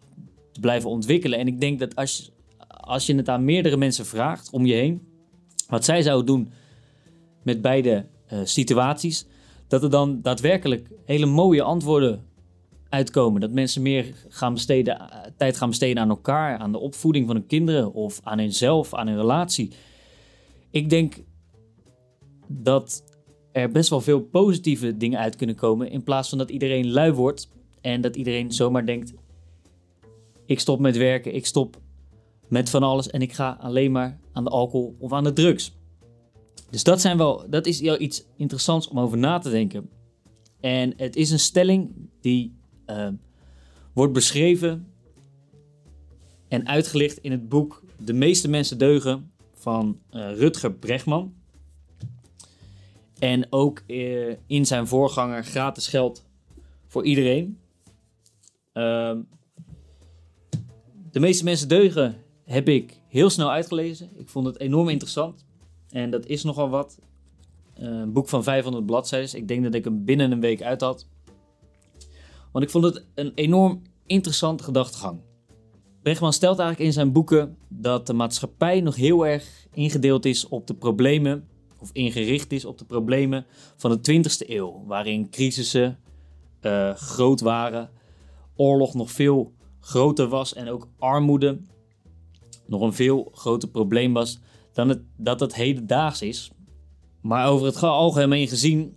te 0.53 0.61
blijven 0.61 0.91
ontwikkelen. 0.91 1.39
En 1.39 1.47
ik 1.47 1.61
denk 1.61 1.79
dat 1.79 1.97
als, 1.97 2.33
als 2.69 3.07
je 3.07 3.15
het 3.15 3.29
aan 3.29 3.45
meerdere 3.45 3.77
mensen 3.77 4.07
vraagt 4.07 4.51
om 4.51 4.67
je 4.67 4.75
heen, 4.75 5.09
wat 5.69 5.85
zij 5.85 6.03
zouden 6.03 6.27
doen 6.27 6.51
met 7.43 7.63
beide 7.63 8.07
uh, 8.33 8.39
situaties, 8.45 9.27
dat 9.69 9.83
er 9.83 9.91
dan 9.91 10.23
daadwerkelijk 10.23 10.91
hele 11.05 11.27
mooie 11.27 11.63
antwoorden 11.63 12.25
uitkomen. 12.89 13.41
Dat 13.41 13.51
mensen 13.51 13.83
meer 13.83 14.15
gaan 14.29 14.53
besteden, 14.53 15.11
tijd 15.37 15.57
gaan 15.57 15.69
besteden 15.69 16.03
aan 16.03 16.09
elkaar, 16.09 16.59
aan 16.59 16.73
de 16.73 16.79
opvoeding 16.79 17.27
van 17.27 17.37
hun 17.37 17.47
kinderen 17.47 17.93
of 17.93 18.21
aan 18.23 18.39
hunzelf, 18.39 18.95
aan 18.95 19.07
hun 19.07 19.17
relatie. 19.17 19.73
Ik 20.71 20.91
denk 20.91 21.15
dat 22.53 23.05
er 23.53 23.71
best 23.71 23.91
wel 23.91 24.01
veel 24.01 24.21
positieve 24.21 24.97
dingen 24.97 25.19
uit 25.19 25.37
kunnen 25.37 25.57
komen 25.57 25.91
in 25.91 26.03
plaats 26.03 26.29
van 26.29 26.39
dat 26.39 26.51
iedereen 26.51 26.91
lui 26.91 27.13
wordt 27.13 27.51
en 27.81 28.01
dat 28.01 28.17
iedereen 28.17 28.53
zomaar 28.53 28.87
denkt: 28.87 29.13
ik 30.47 30.61
stop 30.61 30.81
met 30.81 30.97
werken, 30.97 31.35
ik 31.35 31.47
stop 31.47 31.81
met 32.49 32.71
van 32.71 32.83
alles 32.83 33.11
en 33.11 33.23
ik 33.23 33.33
ga 33.33 33.57
alleen 33.61 33.93
maar 33.93 34.19
aan 34.33 34.45
de 34.45 34.51
alcohol 34.51 34.97
of 34.99 35.13
aan 35.13 35.25
de 35.25 35.33
drugs. 35.33 35.79
Dus 36.71 36.85
dat, 36.85 37.01
zijn 37.01 37.17
wel, 37.17 37.45
dat 37.51 37.67
is 37.67 37.79
jou 37.79 37.99
iets 37.99 38.25
interessants 38.37 38.89
om 38.89 38.99
over 38.99 39.19
na 39.19 39.39
te 39.39 39.51
denken. 39.51 39.91
En 40.61 40.93
het 40.97 41.17
is 41.17 41.31
een 41.31 41.39
stelling 41.39 41.93
die 42.21 42.57
uh, 42.87 43.09
wordt 43.93 44.13
beschreven 44.13 44.87
en 46.49 46.67
uitgelicht 46.67 47.19
in 47.19 47.31
het 47.31 47.49
boek 47.49 47.83
De 47.97 48.13
meeste 48.13 48.49
mensen 48.49 48.79
deugen 48.79 49.33
van 49.55 49.99
uh, 50.11 50.33
Rutger 50.33 50.73
Bregman. 50.73 51.35
En 53.21 53.47
ook 53.51 53.83
uh, 53.87 54.35
in 54.47 54.67
zijn 54.67 54.87
voorganger 54.87 55.45
Gratis 55.45 55.87
Geld 55.87 56.27
voor 56.87 57.05
iedereen. 57.05 57.59
Ehm, 58.73 59.21
de 61.11 61.21
meeste 61.21 61.45
mensen 61.45 61.69
deugen 61.69 62.17
heb 62.45 62.69
ik 62.69 63.01
heel 63.09 63.31
snel 63.31 63.51
uitgelezen. 63.51 64.11
Ik 64.17 64.29
vond 64.29 64.47
het 64.47 64.61
enorm 64.61 64.89
interessant. 64.89 65.45
En 65.91 66.11
dat 66.11 66.27
is 66.27 66.43
nogal 66.43 66.69
wat. 66.69 66.99
Eh, 67.75 67.89
een 67.89 68.13
boek 68.13 68.29
van 68.29 68.43
500 68.43 68.87
bladzijden. 68.87 69.37
Ik 69.37 69.49
denk 69.49 69.63
dat 69.63 69.75
ik 69.75 69.85
hem 69.85 70.05
binnen 70.05 70.33
een 70.33 70.41
week 70.41 70.63
uit 70.63 70.81
had. 70.81 71.09
Want 72.53 72.65
ik 72.65 72.71
vond 72.71 72.85
het 72.85 73.07
een 73.15 73.33
enorm 73.35 73.83
interessante 74.07 74.65
gedachtegang. 74.65 75.21
Bregman 76.03 76.33
stelt 76.33 76.59
eigenlijk 76.59 76.89
in 76.89 76.95
zijn 76.95 77.13
boeken 77.13 77.57
dat 77.69 78.07
de 78.07 78.13
maatschappij 78.13 78.81
nog 78.81 78.97
heel 78.97 79.27
erg 79.27 79.67
ingedeeld 79.73 80.25
is 80.25 80.49
op 80.49 80.67
de 80.67 80.75
problemen, 80.75 81.49
of 81.81 81.91
ingericht 81.93 82.53
is 82.53 82.65
op 82.65 82.79
de 82.79 82.85
problemen 82.85 83.47
van 83.77 83.91
de 83.91 84.13
20e 84.13 84.49
eeuw, 84.49 84.85
waarin 84.87 85.31
crisissen 85.31 85.99
uh, 86.63 86.95
groot 86.95 87.41
waren, 87.41 87.91
oorlog 88.57 88.95
nog 88.95 89.11
veel 89.11 89.53
groter 89.81 90.29
was 90.29 90.55
en 90.55 90.69
ook 90.69 90.89
armoede 90.99 91.61
nog 92.67 92.81
een 92.81 92.93
veel 92.93 93.29
groter 93.35 93.69
probleem 93.69 94.13
was 94.13 94.39
dan 94.73 94.89
het, 94.89 95.03
dat 95.17 95.41
het 95.41 95.55
hedendaags 95.55 96.23
is. 96.23 96.51
Maar 97.21 97.49
over 97.49 97.67
het 97.67 97.83
algemeen 97.83 98.49
gezien 98.49 98.97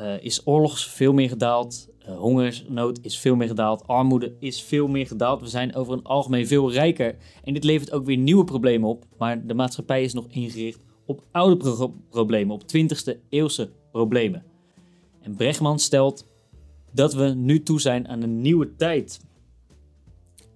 uh, 0.00 0.22
is 0.22 0.46
oorlog 0.46 0.78
veel 0.78 1.12
meer 1.12 1.28
gedaald. 1.28 1.88
Uh, 2.08 2.16
hongersnood 2.18 2.98
is 3.02 3.18
veel 3.18 3.36
meer 3.36 3.48
gedaald. 3.48 3.86
Armoede 3.86 4.36
is 4.38 4.62
veel 4.62 4.88
meer 4.88 5.06
gedaald. 5.06 5.40
We 5.40 5.48
zijn 5.48 5.74
over 5.74 5.92
het 5.92 6.04
algemeen 6.04 6.46
veel 6.46 6.72
rijker. 6.72 7.16
En 7.44 7.54
dit 7.54 7.64
levert 7.64 7.92
ook 7.92 8.04
weer 8.04 8.16
nieuwe 8.16 8.44
problemen 8.44 8.88
op. 8.88 9.04
Maar 9.18 9.46
de 9.46 9.54
maatschappij 9.54 10.02
is 10.02 10.12
nog 10.12 10.26
ingericht 10.28 10.80
op 11.06 11.22
oude 11.30 11.56
pro 11.56 11.94
problemen, 12.10 12.54
op 12.54 12.62
20e 12.62 13.18
eeuwse 13.28 13.70
problemen. 13.90 14.44
En 15.20 15.36
Bregman 15.36 15.78
stelt 15.78 16.26
dat 16.92 17.14
we 17.14 17.24
nu 17.24 17.62
toe 17.62 17.80
zijn 17.80 18.08
aan 18.08 18.22
een 18.22 18.40
nieuwe 18.40 18.76
tijd. 18.76 19.20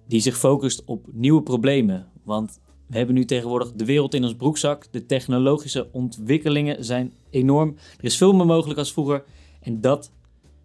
Die 0.07 0.21
zich 0.21 0.37
focust 0.37 0.83
op 0.85 1.05
nieuwe 1.11 1.41
problemen. 1.41 2.07
Want 2.23 2.59
we 2.87 2.97
hebben 2.97 3.15
nu 3.15 3.25
tegenwoordig 3.25 3.71
de 3.71 3.85
wereld 3.85 4.13
in 4.13 4.23
ons 4.23 4.35
broekzak. 4.35 4.87
De 4.91 5.05
technologische 5.05 5.89
ontwikkelingen 5.91 6.85
zijn 6.85 7.13
enorm. 7.29 7.75
Er 7.97 8.03
is 8.03 8.17
veel 8.17 8.33
meer 8.33 8.45
mogelijk 8.45 8.79
als 8.79 8.93
vroeger. 8.93 9.23
En 9.61 9.81
dat 9.81 10.11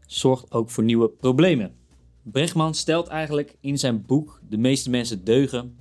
zorgt 0.06 0.52
ook 0.52 0.70
voor 0.70 0.84
nieuwe 0.84 1.08
problemen. 1.08 1.74
Bregman 2.22 2.74
stelt 2.74 3.06
eigenlijk 3.06 3.56
in 3.60 3.78
zijn 3.78 4.06
boek 4.06 4.40
De 4.48 4.58
meeste 4.58 4.90
mensen 4.90 5.24
deugen 5.24 5.76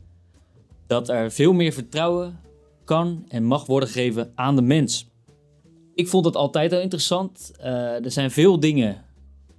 dat 0.87 1.09
er 1.09 1.31
veel 1.31 1.53
meer 1.53 1.71
vertrouwen 1.71 2.39
kan 2.85 3.25
en 3.27 3.43
mag 3.43 3.65
worden 3.65 3.89
gegeven 3.89 4.31
aan 4.35 4.55
de 4.55 4.61
mens. 4.61 5.09
Ik 5.93 6.07
vond 6.07 6.25
het 6.25 6.35
altijd 6.35 6.73
al 6.73 6.79
interessant. 6.79 7.51
Uh, 7.59 7.65
er 8.05 8.11
zijn 8.11 8.31
veel 8.31 8.59
dingen, 8.59 9.05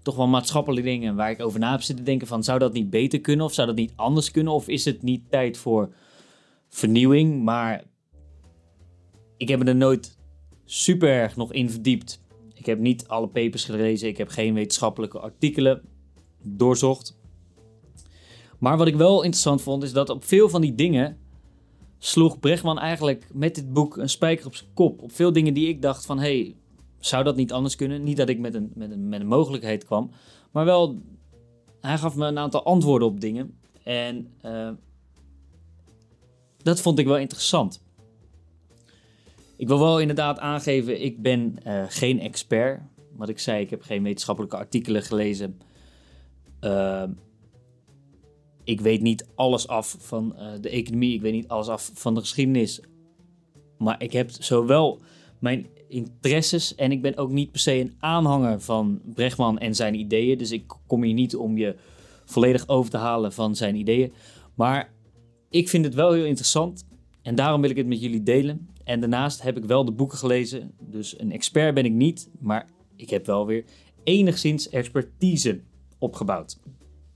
toch 0.03 0.17
wel 0.17 0.27
maatschappelijke 0.27 0.89
dingen, 0.89 1.17
waar 1.17 1.31
ik 1.31 1.43
over 1.43 1.61
na 1.61 1.71
heb 1.71 1.83
zitten 1.83 2.05
denken 2.05 2.27
van 2.27 2.45
zou 2.45 2.59
dat 2.59 2.73
niet 2.73 2.91
beter 2.91 3.21
kunnen 3.21 3.47
of 3.47 3.55
zou 3.55 3.67
dat 3.67 3.77
niet 3.77 3.93
anders 3.97 4.31
kunnen 4.31 4.53
of 4.53 4.69
is 4.69 4.85
het 4.85 5.03
niet 5.03 5.31
tijd 5.31 5.57
voor 5.57 5.95
vernieuwing, 6.69 7.43
maar 7.43 7.85
ik 9.37 9.49
heb 9.49 9.59
me 9.59 9.65
er 9.65 9.77
nooit 9.77 10.19
super 10.65 11.09
erg 11.09 11.37
nog 11.37 11.53
in 11.53 11.71
verdiept. 11.71 12.21
Ik 12.55 12.67
heb 12.67 12.79
niet 12.79 13.09
alle 13.09 13.29
papers 13.29 13.65
gelezen, 13.65 14.09
ik 14.09 14.17
heb 14.17 14.29
geen 14.29 14.55
wetenschappelijke 14.55 15.19
artikelen 15.19 15.83
doorzocht. 16.43 17.19
Maar 18.59 18.77
wat 18.77 18.87
ik 18.87 18.97
wel 18.97 19.23
interessant 19.23 19.63
vond, 19.63 19.83
is 19.83 19.93
dat 19.93 20.11
op 20.11 20.25
veel 20.25 20.49
van 20.49 20.61
die 20.61 20.75
dingen 20.75 21.19
sloeg 21.99 22.41
Brechtman 22.41 22.79
eigenlijk 22.79 23.27
met 23.33 23.55
dit 23.55 23.73
boek 23.73 23.97
een 23.97 24.09
spijker 24.09 24.47
op 24.47 24.55
zijn 24.55 24.71
kop. 24.75 25.03
Op 25.03 25.13
veel 25.13 25.33
dingen 25.33 25.55
die 25.55 25.69
ik 25.69 25.83
dacht 25.83 26.07
van, 26.07 26.19
hey, 26.19 26.57
zou 26.99 27.25
dat 27.25 27.37
niet 27.37 27.53
anders 27.53 27.77
kunnen? 27.77 28.03
Niet 28.03 28.17
dat 28.17 28.29
ik 28.29 28.39
met 28.39 28.55
een, 28.55 28.73
met 28.75 28.91
een, 28.91 29.09
met 29.09 29.21
een 29.21 29.27
mogelijkheid 29.27 29.85
kwam, 29.85 30.11
maar 30.51 30.65
wel, 30.65 31.03
hij 31.81 31.99
gaf 31.99 32.17
me 32.17 32.27
een 32.27 32.39
aantal 32.39 32.65
antwoorden 32.65 33.09
op 33.09 33.21
dingen. 33.21 33.59
En 33.83 34.33
uh, 34.45 34.71
dat 36.63 36.81
vond 36.81 36.99
ik 36.99 37.07
wel 37.07 37.19
interessant. 37.19 37.85
Ik 39.57 39.67
wil 39.69 39.79
wel 39.79 40.01
inderdaad 40.01 40.39
aangeven, 40.39 41.03
ik 41.03 41.23
ben 41.23 41.57
uh, 41.67 41.85
geen 41.89 42.21
expert. 42.21 42.81
Wat 43.13 43.29
ik 43.29 43.39
zei, 43.39 43.61
ik 43.61 43.71
heb 43.71 43.83
geen 43.83 44.03
wetenschappelijke 44.03 44.57
artikelen 44.57 45.03
gelezen. 45.03 45.61
Uh, 46.61 47.03
ik 48.67 48.81
weet 48.81 49.01
niet 49.01 49.27
alles 49.35 49.69
af 49.69 49.97
van 49.99 50.35
uh, 50.39 50.53
de 50.61 50.69
economie, 50.69 51.15
ik 51.15 51.21
weet 51.21 51.33
niet 51.33 51.49
alles 51.49 51.69
af 51.69 51.91
van 51.95 52.15
de 52.15 52.21
geschiedenis. 52.21 52.81
Maar 53.79 54.03
ik 54.03 54.13
heb 54.13 54.31
zowel 54.31 55.01
mijn 55.39 55.67
interesses 55.89 56.75
en 56.75 56.93
ik 56.93 57.03
ben 57.03 57.17
ook 57.17 57.31
niet 57.31 57.51
per 57.51 57.61
se 57.61 57.75
een 57.75 57.95
aanhanger 57.99 58.61
van 58.61 59.01
Bregman 59.15 59.59
en 59.59 59.75
zijn 59.75 59.95
ideeën. 59.95 60.39
Dus 60.39 60.51
ik 60.51 60.77
kom 60.87 61.03
hier 61.03 61.15
niet 61.15 61.37
om 61.37 61.59
je 61.59 61.77
volledig 62.25 62.69
over 62.69 62.91
te 62.91 62.97
halen 62.97 63.33
van 63.33 63.57
zijn 63.57 63.77
ideeën. 63.77 64.13
Maar 64.55 64.93
ik 65.51 65.69
vind 65.69 65.85
het 65.85 65.95
wel 65.95 66.13
heel 66.13 66.25
interessant 66.25 66.87
en 67.23 67.35
daarom 67.35 67.61
wil 67.61 67.71
ik 67.71 67.77
het 67.77 67.87
met 67.87 68.01
jullie 68.01 68.23
delen. 68.23 68.69
En 68.85 69.01
daarnaast 69.01 69.43
heb 69.43 69.57
ik 69.57 69.65
wel 69.65 69.85
de 69.85 69.93
boeken 69.93 70.19
gelezen, 70.19 70.73
dus 70.81 71.21
een 71.21 71.33
expert 71.33 71.75
ben 71.75 71.85
ik 71.85 71.93
niet, 71.93 72.29
maar 72.39 72.69
ik 72.97 73.11
heb 73.11 73.27
wel 73.27 73.47
weer 73.47 73.65
enigszins 74.05 74.69
expertise 74.69 75.61
opgebouwd. 75.99 76.59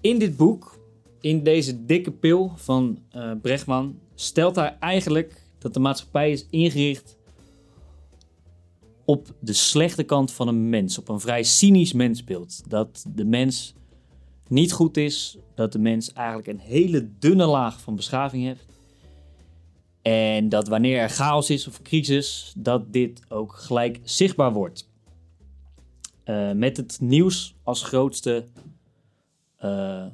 In 0.01 0.19
dit 0.19 0.37
boek, 0.37 0.80
in 1.21 1.43
deze 1.43 1.85
dikke 1.85 2.11
pil 2.11 2.53
van 2.57 2.99
uh, 3.17 3.33
Bregman, 3.43 3.99
stelt 4.15 4.57
hij 4.57 4.77
eigenlijk 4.81 5.47
dat 5.59 5.75
de 5.75 5.81
maatschappij 5.81 6.31
is 6.31 6.47
ingericht 6.51 7.19
op 9.05 9.35
de 9.41 9.53
slechte 9.53 10.03
kant 10.03 10.33
van 10.33 10.49
een 10.49 10.69
mens, 10.69 10.99
op 10.99 11.09
een 11.09 11.21
vrij 11.21 11.43
cynisch 11.43 11.93
mensbeeld. 11.93 12.71
Dat 12.71 13.05
de 13.15 13.25
mens 13.25 13.75
niet 14.49 14.73
goed 14.73 14.97
is, 14.97 15.39
dat 15.55 15.73
de 15.73 15.79
mens 15.79 16.13
eigenlijk 16.13 16.49
een 16.49 16.59
hele 16.59 17.11
dunne 17.19 17.47
laag 17.47 17.81
van 17.81 17.97
beschaving 17.97 18.45
heeft. 18.45 18.67
En 20.03 20.49
dat 20.49 20.69
wanneer 20.69 20.99
er 20.99 21.09
chaos 21.09 21.51
is 21.51 21.67
of 21.67 21.83
crisis, 21.83 22.53
dat 22.57 22.93
dit 22.93 23.23
ook 23.29 23.53
gelijk 23.53 24.01
zichtbaar 24.03 24.53
wordt. 24.53 24.89
Uh, 26.25 26.53
met 26.53 26.77
het 26.77 26.99
nieuws 27.01 27.55
als 27.63 27.83
grootste, 27.83 28.45
uh, 29.65 30.07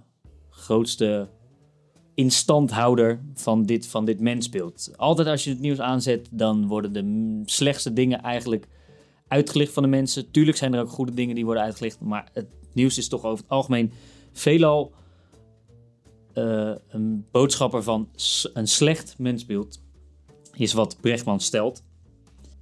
grootste 0.67 1.29
instandhouder 2.15 3.21
van 3.35 3.63
dit, 3.63 3.87
van 3.87 4.05
dit 4.05 4.21
mensbeeld. 4.21 4.91
Altijd 4.97 5.29
als 5.29 5.45
je 5.45 5.51
het 5.51 5.61
nieuws 5.61 5.81
aanzet, 5.81 6.29
dan 6.31 6.67
worden 6.67 6.93
de 6.93 7.43
slechtste 7.45 7.93
dingen 7.93 8.23
eigenlijk 8.23 8.67
uitgelicht 9.29 9.73
van 9.73 9.83
de 9.83 9.89
mensen. 9.89 10.31
Tuurlijk 10.31 10.57
zijn 10.57 10.75
er 10.75 10.81
ook 10.81 10.89
goede 10.89 11.15
dingen 11.15 11.35
die 11.35 11.45
worden 11.45 11.63
uitgelicht, 11.63 12.01
maar 12.01 12.29
het 12.33 12.47
nieuws 12.73 12.99
is 12.99 13.09
toch 13.09 13.25
over 13.25 13.39
het 13.45 13.53
algemeen 13.53 13.93
veelal 14.33 14.93
uh, 16.35 16.75
een 16.89 17.27
boodschapper 17.31 17.83
van 17.83 18.09
een 18.53 18.69
slecht 18.69 19.19
mensbeeld, 19.19 19.83
is 20.53 20.73
wat 20.73 20.97
Brechtman 21.01 21.41
stelt. 21.41 21.83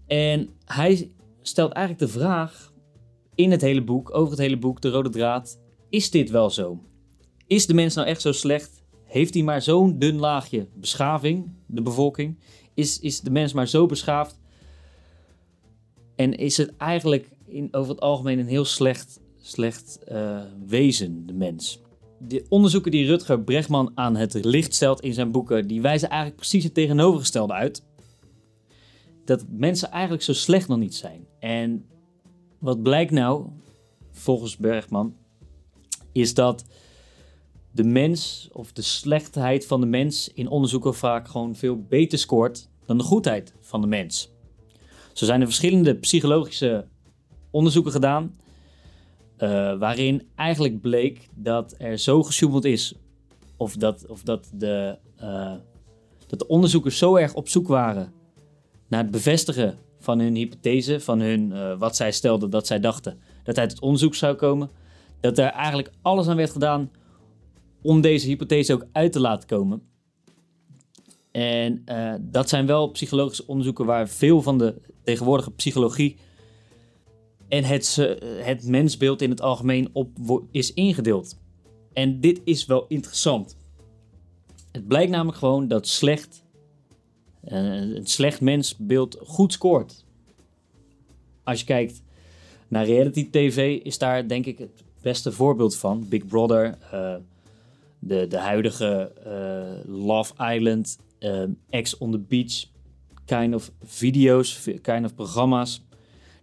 En 0.07 0.49
hij 0.65 1.11
stelt 1.43 1.73
eigenlijk 1.73 2.13
de 2.13 2.19
vraag 2.19 2.73
in 3.35 3.51
het 3.51 3.61
hele 3.61 3.85
boek, 3.85 4.15
over 4.15 4.31
het 4.31 4.41
hele 4.41 4.59
boek, 4.59 4.81
de 4.81 4.91
rode 4.91 5.11
draad: 5.11 5.59
is 5.89 6.11
dit 6.11 6.31
wel 6.31 6.51
zo? 6.51 6.81
Is 7.47 7.67
de 7.67 7.75
mens 7.75 7.95
nou 7.95 8.09
echt 8.09 8.21
zo 8.21 8.33
slecht? 8.33 8.83
Heeft 9.05 9.35
hij 9.35 9.43
maar 9.43 9.63
zo'n 9.63 9.99
dun 9.99 10.19
laagje 10.19 10.69
beschaving, 10.75 11.53
de 11.67 11.83
bevolking? 11.83 12.39
Is, 12.75 13.01
is 13.01 13.21
de 13.21 13.31
mens 13.31 13.53
maar 13.53 13.69
zo 13.69 13.87
beschaafd? 13.87 14.41
En 16.17 16.35
is 16.35 16.57
het 16.57 16.77
eigenlijk 16.77 17.31
in, 17.47 17.69
over 17.71 17.91
het 17.91 18.01
algemeen 18.01 18.39
een 18.39 18.47
heel 18.47 18.65
slecht 18.65 19.21
slecht 19.47 19.99
uh, 20.09 20.43
wezen, 20.67 21.27
de 21.27 21.33
mens. 21.33 21.81
De 22.19 22.45
onderzoeken 22.49 22.91
die 22.91 23.07
Rutger 23.07 23.41
Bregman 23.41 23.93
aan 23.95 24.17
het 24.17 24.45
licht 24.45 24.75
stelt 24.75 25.01
in 25.01 25.15
zijn 25.15 25.31
boeken, 25.31 25.67
die 25.67 25.81
wijzen 25.81 26.09
eigenlijk 26.09 26.41
precies 26.41 26.65
het 26.65 26.75
tegenovergestelde 26.75 27.53
uit. 27.53 27.85
Dat 29.25 29.45
mensen 29.49 29.91
eigenlijk 29.91 30.23
zo 30.23 30.33
slecht 30.33 30.69
nog 30.69 30.79
niet 30.79 30.95
zijn. 30.95 31.27
En 31.39 31.85
wat 32.59 32.83
blijkt 32.83 33.11
nou, 33.11 33.47
volgens 34.11 34.57
Bergman, 34.57 35.15
is 36.13 36.35
dat 36.35 36.65
de 37.75 37.85
mens 37.85 38.49
of 38.53 38.73
de 38.73 38.83
slechtheid 38.83 39.67
van 39.67 39.81
de 39.81 39.87
mens 39.87 40.31
in 40.35 40.49
onderzoeken 40.49 40.95
vaak 40.95 41.29
gewoon 41.29 41.55
veel 41.55 41.83
beter 41.89 42.19
scoort 42.19 42.69
dan 42.87 42.99
de 42.99 43.05
goedheid 43.05 43.55
van 43.61 43.81
de 43.81 43.87
mens. 43.87 44.33
Zo 45.13 45.25
zijn 45.25 45.41
er 45.41 45.47
verschillende 45.47 45.95
psychologische 45.95 46.87
onderzoeken 47.51 47.93
gedaan, 47.93 48.35
uh, 49.39 49.79
waarin 49.79 50.29
eigenlijk 50.35 50.81
bleek 50.81 51.29
dat 51.35 51.75
er 51.79 51.99
zo 51.99 52.23
gesjoemeld 52.23 52.65
is, 52.65 52.95
of 53.57 53.77
dat, 53.77 54.07
of 54.07 54.23
dat, 54.23 54.51
de, 54.55 54.99
uh, 55.23 55.53
dat 56.27 56.39
de 56.39 56.47
onderzoekers 56.47 56.99
zo 56.99 57.17
erg 57.17 57.35
op 57.35 57.49
zoek 57.49 57.69
waren 57.69 58.13
naar 58.89 59.03
het 59.03 59.11
bevestigen 59.11 59.79
van 59.99 60.19
hun 60.19 60.35
hypothese, 60.35 61.01
van 61.01 61.21
hun, 61.21 61.51
uh, 61.51 61.79
wat 61.79 61.97
zij 61.97 62.13
stelden 62.13 62.51
dat 62.51 62.67
zij 62.67 62.81
dachten 62.81 63.19
dat 63.43 63.59
uit 63.59 63.71
het 63.71 63.81
onderzoek 63.81 64.15
zou 64.15 64.35
komen, 64.35 64.71
dat 65.21 65.39
er 65.39 65.49
eigenlijk 65.49 65.91
alles 66.03 66.29
aan 66.29 66.37
werd 66.37 66.51
gedaan 66.51 66.91
om 67.85 68.01
deze 68.01 68.27
hypothese 68.27 68.73
ook 68.73 68.87
uit 68.93 69.13
te 69.13 69.21
laten 69.21 69.49
komen. 69.49 69.83
En 71.31 71.83
uh, 71.87 72.15
dat 72.21 72.49
zijn 72.49 72.67
wel 72.67 72.91
psychologische 72.91 73.47
onderzoeken 73.47 73.87
waar 73.87 74.09
veel 74.09 74.43
van 74.43 74.59
de 74.59 74.81
tegenwoordige 75.03 75.51
psychologie 75.51 76.17
en 77.49 77.65
het, 77.65 77.97
het 78.43 78.67
mensbeeld 78.67 79.23
in 79.23 79.31
het 79.31 79.41
algemeen 79.41 79.89
op 79.93 80.09
is 80.51 80.73
ingedeeld. 80.73 81.39
En 81.93 82.21
dit 82.21 82.41
is 82.45 82.67
wel 82.67 82.85
interessant. 82.89 83.57
Het 84.73 84.89
blijkt 84.89 85.11
namelijk 85.11 85.39
gewoon 85.39 85.69
dat 85.69 85.87
slecht, 85.87 86.45
uh, 87.45 87.59
een 87.95 88.07
slecht 88.07 88.41
mensbeeld 88.41 89.19
goed 89.23 89.53
scoort. 89.53 90.05
Als 91.43 91.61
je 91.61 91.67
kijkt 91.67 92.03
naar 92.69 92.85
reality 92.85 93.31
TV, 93.31 93.81
is 93.83 93.99
daar 93.99 94.29
denk 94.29 94.47
ik 94.47 94.59
het 94.59 94.83
beste 95.03 95.33
voorbeeld 95.33 95.77
van. 95.77 96.09
Big 96.09 96.27
Brother, 96.27 96.79
de, 98.07 98.27
de 98.27 98.39
huidige 98.39 99.13
Love 99.87 100.33
Island 100.55 100.99
Ex 101.71 101.99
on 101.99 102.11
the 102.11 102.19
Beach 102.19 102.73
kind 103.25 103.55
of 103.55 103.71
video's, 103.83 104.69
kind 104.83 105.05
of 105.05 105.15
programma's. 105.15 105.83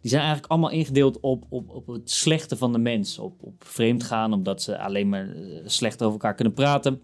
Die 0.02 0.10
zijn 0.10 0.22
eigenlijk 0.22 0.52
allemaal 0.52 0.70
ingedeeld 0.70 1.20
op, 1.20 1.46
op, 1.50 1.70
op 1.70 1.88
het 1.88 2.12
slechte 2.12 2.58
van 2.58 2.72
de 2.72 2.78
mens. 2.78 3.20
Op, 3.20 3.34
op 3.44 3.64
vreemd 3.64 4.04
gaan, 4.04 4.34
omdat 4.34 4.62
ze 4.62 4.80
alleen 4.80 5.10
maar 5.10 5.30
eh, 5.30 5.62
slecht 5.66 6.02
over 6.02 6.14
elkaar 6.14 6.36
kunnen 6.36 6.54
praten. 6.54 7.02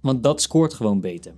Want 0.00 0.22
dat 0.22 0.42
scoort 0.42 0.74
gewoon 0.74 1.00
beter. 1.00 1.34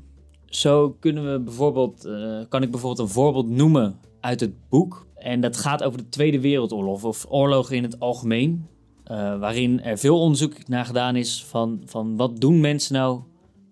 Zo 0.47 0.91
kunnen 1.01 1.33
we 1.33 1.41
bijvoorbeeld, 1.41 2.09
kan 2.49 2.63
ik 2.63 2.71
bijvoorbeeld 2.71 3.09
een 3.09 3.15
voorbeeld 3.15 3.49
noemen 3.49 3.99
uit 4.21 4.41
het 4.41 4.69
boek. 4.69 5.07
En 5.15 5.41
dat 5.41 5.57
gaat 5.57 5.83
over 5.83 5.99
de 5.99 6.09
Tweede 6.09 6.41
Wereldoorlog 6.41 7.05
of 7.05 7.27
oorlogen 7.29 7.77
in 7.77 7.83
het 7.83 8.01
algemeen. 8.01 8.67
Uh, 9.11 9.39
waarin 9.39 9.83
er 9.83 9.99
veel 9.99 10.21
onderzoek 10.21 10.69
naar 10.69 10.85
gedaan 10.85 11.17
is 11.17 11.45
van, 11.45 11.83
van 11.85 12.17
wat 12.17 12.41
doen 12.41 12.61
mensen 12.61 12.95
nou 12.95 13.21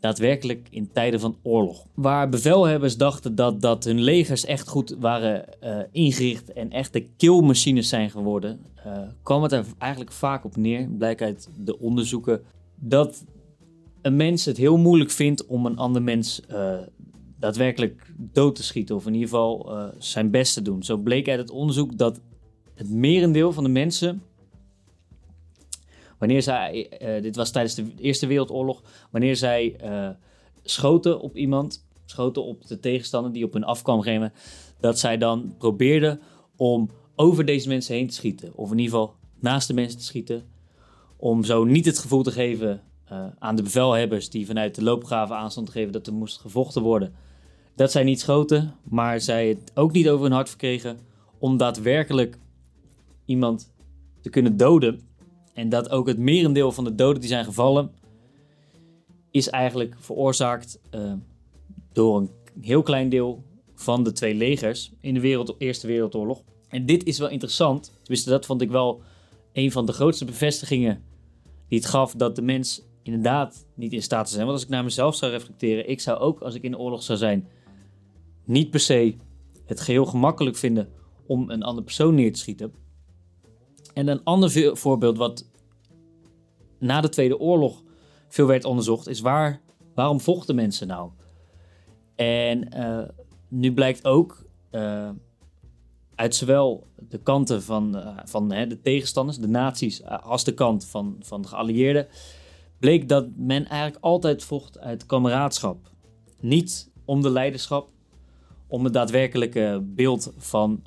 daadwerkelijk 0.01 0.69
in 0.71 0.91
tijden 0.93 1.21
van 1.21 1.37
oorlog. 1.43 1.87
Waar 1.95 2.29
bevelhebbers 2.29 2.97
dachten 2.97 3.35
dat, 3.35 3.61
dat 3.61 3.85
hun 3.85 4.01
legers 4.01 4.45
echt 4.45 4.69
goed 4.69 4.97
waren 5.01 5.45
uh, 5.65 5.79
ingericht 5.91 6.53
en 6.53 6.71
echte 6.71 7.01
killmachines 7.17 7.89
zijn 7.89 8.11
geworden, 8.11 8.61
uh, 8.87 8.99
kwam 9.23 9.43
het 9.43 9.53
er 9.53 9.65
eigenlijk 9.79 10.13
vaak 10.13 10.45
op 10.45 10.57
neer, 10.57 10.89
blijkt 10.89 11.21
uit 11.21 11.49
de 11.57 11.79
onderzoeken, 11.79 12.43
dat 12.75 13.25
een 14.03 14.17
mens 14.17 14.45
het 14.45 14.57
heel 14.57 14.77
moeilijk 14.77 15.11
vindt 15.11 15.47
om 15.47 15.67
een 15.67 15.77
ander 15.77 16.03
mens 16.03 16.43
daadwerkelijk 17.39 18.13
dood 18.17 18.55
te 18.55 18.63
schieten, 18.63 18.97
of 18.97 19.07
in 19.07 19.13
ieder 19.15 19.29
geval 19.29 19.73
zijn 19.99 20.31
best 20.31 20.55
te 20.55 20.63
doen. 20.63 20.83
Zo 20.83 20.97
bleek 20.97 21.29
uit 21.29 21.39
het 21.39 21.51
onderzoek 21.51 21.99
dat 21.99 22.21
het 22.75 22.91
merendeel 22.91 23.53
van 23.53 23.65
de 23.65 23.71
mensen 23.71 24.23
Wanneer 26.23 26.43
zij, 26.43 26.89
uh, 27.03 27.23
dit 27.23 27.37
was 27.37 27.51
tijdens 27.51 27.75
de 27.75 27.93
Eerste 27.99 28.27
Wereldoorlog, 28.27 28.83
wanneer 29.11 29.37
zij 29.37 29.77
uh, 29.85 30.09
schoten 30.63 31.21
op 31.21 31.37
iemand, 31.37 31.87
schoten 32.05 32.45
op 32.45 32.67
de 32.67 32.81
tegenstander 32.81 33.33
die 33.33 33.45
op 33.45 33.53
hun 33.53 33.65
afkwam 33.65 34.01
geven, 34.01 34.33
dat 34.81 34.99
zij 34.99 35.19
dan 35.19 35.55
probeerden 35.59 36.21
om 36.57 36.91
over 37.17 37.45
deze 37.45 37.69
mensen 37.69 37.95
heen 37.95 38.07
te 38.07 38.15
schieten. 38.15 38.53
Of 38.55 38.71
in 38.71 38.79
ieder 38.79 38.93
geval 38.93 39.15
naast 39.41 39.69
de 39.69 39.75
mensen 39.75 39.99
te 39.99 40.05
schieten. 40.05 40.43
Om 41.17 41.45
zo 41.45 41.65
niet 41.65 41.87
het 41.87 41.99
gevoel 41.99 42.23
te 42.23 42.33
geven 42.33 42.83
aan 43.39 43.57
de 43.57 43.63
bevelhebbers 43.63 44.31
die 44.31 44.47
vanuit 44.47 44.75
de 44.75 44.83
loopgraven 44.83 45.37
aanstand 45.37 45.71
geven 45.71 45.93
dat 45.93 46.07
er 46.07 46.13
moest 46.13 46.41
gevochten 46.41 46.83
worden. 46.83 47.15
Dat 47.77 47.91
zij 47.91 48.05
niet 48.05 48.21
schoten, 48.21 48.75
maar 48.83 49.21
zij 49.21 49.49
het 49.49 49.73
ook 49.75 49.93
niet 49.93 50.09
over 50.09 50.25
hun 50.25 50.35
hart 50.35 50.49
verkregen 50.49 50.99
om 51.39 51.57
daadwerkelijk 51.57 52.39
iemand 53.25 53.73
te 54.21 54.31
kunnen 54.31 54.57
doden 54.57 55.01
en 55.55 55.69
dat 55.69 55.91
ook 55.91 56.07
het 56.07 56.19
merendeel 56.19 56.73
van 56.73 56.85
de 56.85 56.95
doden 56.95 57.21
die 57.21 57.31
zijn 57.31 57.45
gevallen, 57.45 57.93
is 59.31 59.49
eigenlijk 59.49 59.95
veroorzaakt 59.99 60.81
uh, 60.95 61.13
door 61.93 62.17
een 62.17 62.31
heel 62.61 62.83
klein 62.83 63.09
deel 63.09 63.45
van 63.75 64.03
de 64.03 64.13
twee 64.13 64.35
legers 64.35 64.93
in 65.01 65.15
de 65.15 65.55
Eerste 65.59 65.87
Wereldoorlog. 65.87 66.43
En 66.69 66.87
dit 66.87 67.05
is 67.05 67.19
wel 67.19 67.29
interessant. 67.29 67.93
Tenminste, 68.03 68.31
dat 68.31 68.47
vond 68.47 68.63
ik 68.63 68.71
wel 68.71 69.03
een 69.53 69.73
van 69.73 69.87
de 69.87 69.93
grootste 69.93 70.25
bevestigingen 70.25 71.03
die 71.69 71.79
het 71.79 71.89
gaf 71.89 72.13
dat 72.13 72.37
de 72.37 72.43
mens 72.43 72.83
inderdaad 73.03 73.67
niet 73.75 73.93
in 73.93 74.03
staat 74.03 74.27
is 74.27 74.33
zijn. 74.33 74.45
Want 74.45 74.57
als 74.57 74.65
ik 74.65 74.73
naar 74.73 74.85
mezelf 74.85 75.15
zou 75.15 75.33
reflecteren, 75.33 75.89
ik 75.89 76.01
zou 76.01 76.19
ook 76.19 76.41
als 76.41 76.55
ik 76.55 76.63
in 76.63 76.71
de 76.71 76.79
oorlog 76.79 77.03
zou 77.03 77.19
zijn, 77.19 77.49
niet 78.45 78.71
per 78.71 78.81
se 78.81 79.17
het 79.67 79.81
geheel 79.81 80.05
gemakkelijk 80.05 80.57
vinden 80.57 80.89
om 81.27 81.51
een 81.51 81.63
andere 81.63 81.85
persoon 81.85 82.15
neer 82.15 82.33
te 82.33 82.39
schieten. 82.39 82.73
En 83.95 84.09
een 84.09 84.25
ander 84.25 84.77
voorbeeld 84.77 85.17
wat 85.17 85.51
na 86.79 87.01
de 87.01 87.09
Tweede 87.09 87.39
Oorlog 87.39 87.83
veel 88.29 88.47
werd 88.47 88.65
onderzocht, 88.65 89.09
is 89.09 89.21
waar, 89.21 89.61
waarom 89.95 90.21
vochten 90.21 90.55
mensen 90.55 90.87
nou? 90.87 91.11
En 92.15 92.69
uh, 92.77 93.03
nu 93.49 93.73
blijkt 93.73 94.05
ook 94.05 94.45
uh, 94.71 95.11
uit 96.15 96.35
zowel 96.35 96.87
de 97.09 97.19
kanten 97.19 97.63
van, 97.63 97.97
uh, 97.97 98.19
van 98.25 98.53
hè, 98.53 98.67
de 98.67 98.81
tegenstanders, 98.81 99.39
de 99.39 99.49
nazi's, 99.49 100.03
als 100.05 100.45
de 100.45 100.55
kant 100.55 100.85
van, 100.85 101.17
van 101.21 101.43
de 101.43 101.49
geallieerden, 101.49 102.07
bleek 102.79 103.09
dat 103.09 103.27
men 103.37 103.67
eigenlijk 103.67 104.05
altijd 104.05 104.45
vocht 104.45 104.79
uit 104.79 105.07
kameraadschap. 105.07 105.91
Niet 106.41 106.91
om 107.05 107.23
de 107.23 107.31
leiderschap, 107.31 107.89
om 108.67 108.85
het 108.85 108.93
daadwerkelijke 108.93 109.83
beeld 109.85 110.33
van 110.37 110.83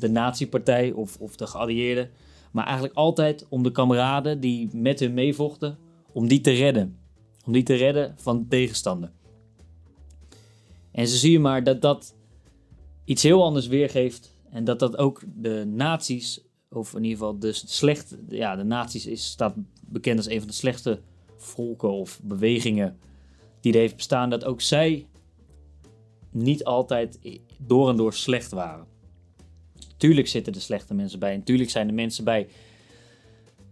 de 0.00 0.08
nazi-partij 0.08 0.92
of, 0.92 1.16
of 1.18 1.36
de 1.36 1.46
geallieerden. 1.46 2.10
Maar 2.52 2.64
eigenlijk 2.64 2.96
altijd 2.96 3.46
om 3.48 3.62
de 3.62 3.72
kameraden 3.72 4.40
die 4.40 4.68
met 4.72 5.00
hun 5.00 5.14
meevochten, 5.14 5.78
om 6.12 6.28
die 6.28 6.40
te 6.40 6.50
redden. 6.50 6.98
Om 7.46 7.52
die 7.52 7.62
te 7.62 7.74
redden 7.74 8.14
van 8.16 8.38
de 8.38 8.48
tegenstander. 8.48 9.10
En 10.90 11.08
zo 11.08 11.16
zie 11.16 11.32
je 11.32 11.38
maar 11.38 11.64
dat 11.64 11.82
dat 11.82 12.14
iets 13.04 13.22
heel 13.22 13.42
anders 13.44 13.66
weergeeft. 13.66 14.36
En 14.50 14.64
dat 14.64 14.78
dat 14.78 14.96
ook 14.96 15.22
de 15.34 15.64
nazi's, 15.66 16.40
of 16.70 16.94
in 16.94 17.04
ieder 17.04 17.18
geval 17.18 17.38
de 17.38 17.52
slechte, 17.52 18.18
ja, 18.28 18.56
de 18.56 18.64
nazi's 18.64 19.06
is, 19.06 19.26
staat 19.26 19.54
bekend 19.86 20.16
als 20.16 20.28
een 20.28 20.38
van 20.38 20.48
de 20.48 20.54
slechtste 20.54 21.00
volken 21.36 21.90
of 21.90 22.20
bewegingen 22.22 22.98
die 23.60 23.72
er 23.72 23.78
heeft 23.78 23.96
bestaan. 23.96 24.30
Dat 24.30 24.44
ook 24.44 24.60
zij 24.60 25.06
niet 26.30 26.64
altijd 26.64 27.18
door 27.58 27.88
en 27.88 27.96
door 27.96 28.14
slecht 28.14 28.50
waren. 28.50 28.86
Tuurlijk 29.98 30.28
zitten 30.28 30.54
er 30.54 30.60
slechte 30.60 30.94
mensen 30.94 31.18
bij. 31.18 31.32
En 31.32 31.42
tuurlijk 31.42 31.70
zijn 31.70 31.88
er 31.88 31.94
mensen 31.94 32.24
bij 32.24 32.48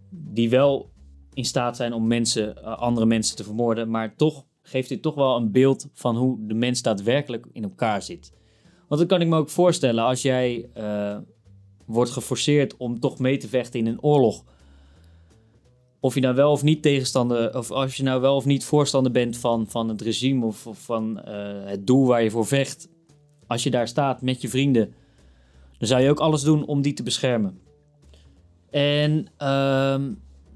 die 0.09 0.49
wel 0.49 0.89
in 1.33 1.45
staat 1.45 1.75
zijn 1.75 1.93
om 1.93 2.07
mensen, 2.07 2.63
eh, 2.63 2.77
andere 2.77 3.05
mensen 3.05 3.35
te 3.35 3.43
vermoorden. 3.43 3.89
Maar 3.89 4.15
toch 4.15 4.45
geeft 4.61 4.89
dit 4.89 5.01
toch 5.01 5.15
wel 5.15 5.35
een 5.35 5.51
beeld 5.51 5.89
van 5.93 6.15
hoe 6.15 6.47
de 6.47 6.53
mens 6.53 6.81
daadwerkelijk 6.81 7.45
in 7.51 7.63
elkaar 7.63 8.01
zit. 8.01 8.31
Want 8.87 8.99
dan 8.99 9.09
kan 9.09 9.21
ik 9.21 9.27
me 9.27 9.37
ook 9.37 9.49
voorstellen 9.49 10.03
als 10.03 10.21
jij 10.21 10.69
uh, 10.77 11.17
wordt 11.85 12.11
geforceerd 12.11 12.77
om 12.77 12.99
toch 12.99 13.19
mee 13.19 13.37
te 13.37 13.47
vechten 13.47 13.79
in 13.79 13.85
een 13.85 14.01
oorlog. 14.01 14.43
Of 15.99 16.13
je 16.13 16.21
nou 16.21 16.35
wel 16.35 16.51
of 16.51 16.63
niet 16.63 16.81
tegenstander, 16.81 17.57
of 17.57 17.71
als 17.71 17.97
je 17.97 18.03
nou 18.03 18.21
wel 18.21 18.35
of 18.35 18.45
niet 18.45 18.65
voorstander 18.65 19.11
bent 19.11 19.37
van, 19.37 19.67
van 19.67 19.89
het 19.89 20.01
regime 20.01 20.45
of, 20.45 20.67
van 20.71 21.21
uh, 21.27 21.65
het 21.65 21.87
doel 21.87 22.05
waar 22.05 22.23
je 22.23 22.31
voor 22.31 22.45
vecht. 22.45 22.89
Als 23.47 23.63
je 23.63 23.69
daar 23.69 23.87
staat 23.87 24.21
met 24.21 24.41
je 24.41 24.49
vrienden 24.49 24.93
dan 25.77 25.87
zou 25.87 26.01
je 26.01 26.09
ook 26.09 26.19
alles 26.19 26.41
doen 26.41 26.65
om 26.65 26.81
die 26.81 26.93
te 26.93 27.03
beschermen. 27.03 27.59
En 28.69 29.19
uh, 29.19 29.47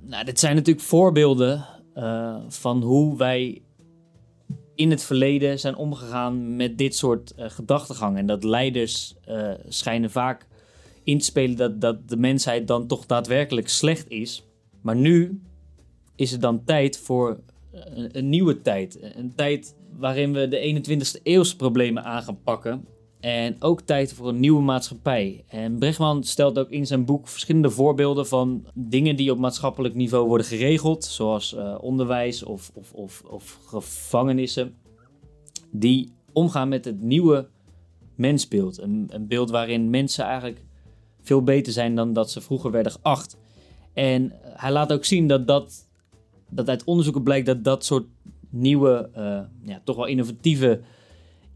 nou, 0.02 0.26
dit 0.26 0.40
zijn 0.40 0.56
natuurlijk 0.56 0.86
voorbeelden 0.86 1.66
uh, 1.96 2.36
van 2.48 2.82
hoe 2.82 3.18
wij 3.18 3.62
in 4.76 4.90
het 4.90 5.04
verleden 5.04 5.60
zijn 5.60 5.76
omgegaan 5.76 6.56
met 6.56 6.78
dit 6.78 6.96
soort 6.96 7.34
uh, 7.38 7.46
gedachtegang. 7.50 8.18
En 8.18 8.26
dat 8.26 8.44
leiders 8.44 9.16
uh, 9.30 9.52
schijnen 9.68 10.12
vaak 10.12 10.48
in 11.04 11.18
te 11.18 11.26
spelen 11.26 11.58
dat, 11.58 11.82
dat 11.82 12.10
de 12.10 12.18
mensheid 12.18 12.68
dan 12.68 12.88
toch 12.88 13.06
daadwerkelijk 13.06 13.70
slecht 13.70 14.10
is. 14.10 14.44
Maar 14.82 14.96
nu 14.96 15.42
is 16.16 16.32
het 16.32 16.42
dan 16.42 16.64
tijd 16.64 16.98
voor 16.98 17.40
een, 17.72 18.18
een 18.18 18.30
nieuwe 18.30 18.62
tijd. 18.62 19.00
Een 19.16 19.36
tijd 19.36 19.76
waarin 19.98 20.34
we 20.34 20.48
de 20.48 20.84
21ste 21.18 21.22
eeuwse 21.24 21.56
problemen 21.56 22.04
aan 22.04 22.24
gaan 22.24 22.42
pakken 22.44 22.86
En 23.22 23.56
ook 23.60 23.82
tijd 23.82 24.14
voor 24.14 24.28
een 24.28 24.40
nieuwe 24.40 24.62
maatschappij. 24.62 25.44
En 25.48 25.80
Brechtman 25.80 26.24
stelt 26.24 26.60
ook 26.60 26.70
in 26.70 26.88
zijn 26.88 27.06
boek 27.06 27.28
verschillende 27.28 27.70
voorbeelden 27.70 28.28
van 28.28 28.66
dingen 28.74 29.16
die 29.16 29.32
op 29.32 29.38
maatschappelijk 29.38 29.96
niveau 29.96 30.28
worden 30.28 30.46
geregeld, 30.46 31.04
zoals 31.04 31.54
uh, 31.54 31.78
onderwijs 31.82 32.44
of, 32.44 32.72
of, 32.74 32.94
of, 32.94 33.24
of 33.30 33.60
gevangenissen, 33.66 34.76
die 35.72 36.12
omgaan 36.34 36.70
met 36.70 36.86
het 36.86 37.02
nieuwe 37.02 37.48
mensbeeld. 38.16 38.82
Een, 38.82 39.08
een 39.10 39.28
beeld 39.28 39.50
waarin 39.50 39.90
mensen 39.90 40.26
eigenlijk 40.26 40.64
veel 41.22 41.44
beter 41.44 41.74
zijn 41.74 41.96
dan 41.96 42.14
dat 42.14 42.32
ze 42.32 42.42
vroeger 42.42 42.72
werden 42.72 42.92
geacht. 42.92 43.38
En 43.94 44.34
hij 44.44 44.72
laat 44.72 44.94
ook 44.94 45.06
zien 45.06 45.28
dat, 45.28 45.48
dat, 45.48 45.88
dat 46.50 46.70
uit 46.70 46.84
onderzoeken 46.84 47.24
blijkt 47.24 47.46
dat 47.46 47.64
dat 47.64 47.86
soort 47.86 48.06
nieuwe, 48.50 49.10
uh, 49.18 49.40
ja, 49.70 49.82
toch 49.84 49.96
wel 49.96 50.06
innovatieve 50.06 50.82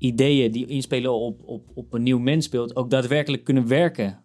ideeën 0.06 0.52
die 0.52 0.66
inspelen 0.66 1.14
op, 1.14 1.42
op, 1.46 1.72
op 1.74 1.94
een 1.94 2.04
nieuw 2.04 2.20
mensbeeld 2.20 2.76
ook 2.76 2.90
daadwerkelijk 2.90 3.44
kunnen 3.44 3.68
werken. 3.68 4.24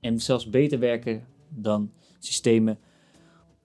En 0.00 0.20
zelfs 0.20 0.50
beter 0.50 0.78
werken 0.78 1.26
dan 1.48 1.90
systemen 2.18 2.78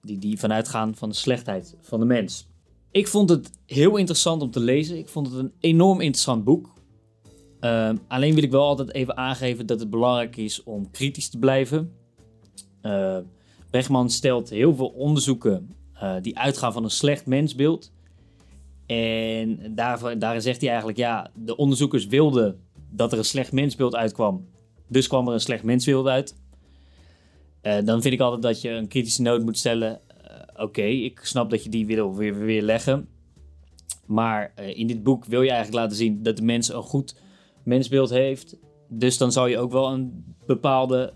die, 0.02 0.17
die 0.17 0.39
vanuit 0.39 0.67
gaan 0.67 0.96
van 0.96 1.10
de 1.10 1.15
slechtheid 1.15 1.78
van 1.82 2.00
de 2.00 2.06
mens. 2.06 2.48
Ik 2.91 3.08
vond 3.08 3.30
het 3.30 3.52
heel 3.65 3.98
interessant 3.98 4.41
om 4.41 4.52
te 4.52 4.60
lezen. 4.60 4.98
Ik 4.98 5.10
vond 5.10 5.28
het 5.28 5.36
een 5.36 5.54
enorm 5.60 6.02
interessant 6.02 6.43
boek. 6.43 6.74
Uh, 7.62 7.91
alleen 8.08 8.34
wil 8.34 8.43
ik 8.43 8.52
wel 8.52 8.65
altijd 8.65 8.93
even 8.93 9.17
aangeven 9.17 9.65
dat 9.65 9.80
het 9.80 9.89
belangrijk 9.89 10.38
is 10.38 10.63
om 10.63 10.91
kritisch 10.91 11.30
te 11.30 11.39
blijven. 11.39 11.91
Uh, 12.82 13.17
stelt 14.06 14.50
heel 14.50 14.76
veel 14.76 14.88
onderzoeken 14.88 15.76
uh, 15.93 16.15
die 16.22 16.38
uitgaan 16.38 16.74
van 16.74 16.84
een 16.84 16.89
slecht 16.89 17.26
mensbeeld. 17.26 17.91
En 18.88 19.76
daar, 19.76 20.19
daarin 20.19 20.41
zegt 20.41 20.60
hij 20.60 20.69
eigenlijk, 20.69 20.97
ja, 20.97 21.32
de 21.36 21.56
onderzoekers 21.56 22.06
wilden 22.06 22.60
dat 22.89 23.12
er 23.12 23.17
een 23.17 23.26
slecht 23.26 23.52
mensbeeld 23.52 23.95
uitkwam. 23.95 24.47
Dus 24.88 25.08
kwam 25.08 25.28
er 25.28 25.34
een 25.34 25.39
slecht 25.39 25.63
mensbeeld 25.63 26.08
uit. 26.08 26.36
Uh, 27.62 27.78
dan 27.86 28.02
vind 28.02 28.13
ik 28.13 28.19
altijd 28.19 28.41
dat 28.41 28.62
je 28.62 28.69
een 28.69 28.88
kritische 28.88 29.21
noot 29.21 29.43
moet 29.43 29.58
stellen. 29.58 30.00
Uh, 30.21 30.63
Oké, 30.63 30.82
ik 30.82 31.19
snap 31.23 31.50
dat 31.50 31.63
je 31.63 31.69
die 31.69 31.86
wil 31.86 32.15
weer, 32.15 32.39
weer 32.39 32.62
leggen. 32.62 33.08
Maar 34.06 34.54
uh, 34.60 34.78
in 34.78 34.88
dit 34.88 35.04
boek 35.04 35.26
wil 35.26 35.41
je 35.41 35.50
eigenlijk 35.50 35.82
laten 35.82 35.97
zien 35.97 36.23
dat 36.23 36.38
de 36.38 36.43
mens 36.43 36.73
een 36.73 36.82
goed 36.82 37.15
mensbeeld 37.63 38.10
heeft. 38.10 38.58
Dus 38.89 39.17
dan 39.17 39.32
zou 39.32 39.50
je 39.50 39.58
ook 39.58 39.71
wel 39.71 39.91
een 39.91 40.36
bepaalde 40.45 41.13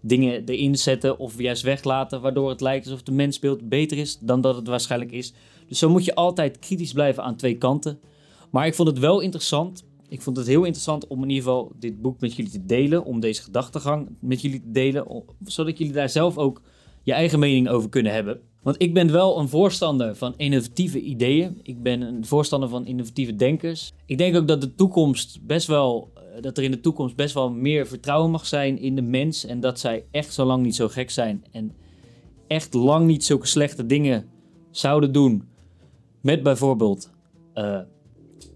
dingen 0.00 0.44
erin 0.44 0.76
zetten 0.76 1.18
of 1.18 1.38
juist 1.38 1.62
weglaten, 1.62 2.20
waardoor 2.20 2.48
het 2.48 2.60
lijkt 2.60 2.84
alsof 2.84 3.02
de 3.02 3.12
mensbeeld 3.12 3.68
beter 3.68 3.98
is 3.98 4.18
dan 4.18 4.40
dat 4.40 4.56
het 4.56 4.66
waarschijnlijk 4.66 5.12
is. 5.12 5.34
Dus 5.72 5.80
zo 5.80 5.90
moet 5.90 6.04
je 6.04 6.14
altijd 6.14 6.58
kritisch 6.58 6.92
blijven 6.92 7.22
aan 7.22 7.36
twee 7.36 7.58
kanten. 7.58 8.00
Maar 8.50 8.66
ik 8.66 8.74
vond 8.74 8.88
het 8.88 8.98
wel 8.98 9.20
interessant. 9.20 9.84
Ik 10.08 10.22
vond 10.22 10.36
het 10.36 10.46
heel 10.46 10.64
interessant 10.64 11.06
om 11.06 11.22
in 11.22 11.28
ieder 11.28 11.44
geval 11.44 11.72
dit 11.78 12.02
boek 12.02 12.20
met 12.20 12.34
jullie 12.34 12.50
te 12.50 12.64
delen, 12.64 13.04
om 13.04 13.20
deze 13.20 13.42
gedachtegang 13.42 14.16
met 14.20 14.40
jullie 14.40 14.60
te 14.60 14.70
delen, 14.70 15.24
zodat 15.44 15.78
jullie 15.78 15.92
daar 15.92 16.08
zelf 16.08 16.38
ook 16.38 16.62
je 17.02 17.12
eigen 17.12 17.38
mening 17.38 17.68
over 17.68 17.88
kunnen 17.88 18.12
hebben. 18.12 18.40
Want 18.62 18.82
ik 18.82 18.94
ben 18.94 19.12
wel 19.12 19.38
een 19.38 19.48
voorstander 19.48 20.16
van 20.16 20.34
innovatieve 20.36 21.00
ideeën. 21.00 21.60
Ik 21.62 21.82
ben 21.82 22.00
een 22.00 22.26
voorstander 22.26 22.68
van 22.68 22.86
innovatieve 22.86 23.36
denkers. 23.36 23.92
Ik 24.06 24.18
denk 24.18 24.36
ook 24.36 24.48
dat 24.48 24.60
de 24.60 24.74
toekomst 24.74 25.46
best 25.46 25.66
wel 25.66 26.10
eh, 26.14 26.42
dat 26.42 26.58
er 26.58 26.64
in 26.64 26.70
de 26.70 26.80
toekomst 26.80 27.16
best 27.16 27.34
wel 27.34 27.50
meer 27.50 27.86
vertrouwen 27.86 28.30
mag 28.30 28.46
zijn 28.46 28.78
in 28.78 28.94
de 28.94 29.02
mens. 29.02 29.44
En 29.44 29.60
dat 29.60 29.80
zij 29.80 30.04
echt 30.10 30.34
zo 30.34 30.44
lang 30.44 30.62
niet 30.62 30.76
zo 30.76 30.88
gek 30.88 31.10
zijn. 31.10 31.44
En 31.50 31.72
echt 32.46 32.74
lang 32.74 33.06
niet 33.06 33.24
zulke 33.24 33.46
slechte 33.46 33.86
dingen 33.86 34.28
zouden 34.70 35.12
doen. 35.12 35.50
Met 36.22 36.42
bijvoorbeeld, 36.42 37.10
uh, 37.54 37.80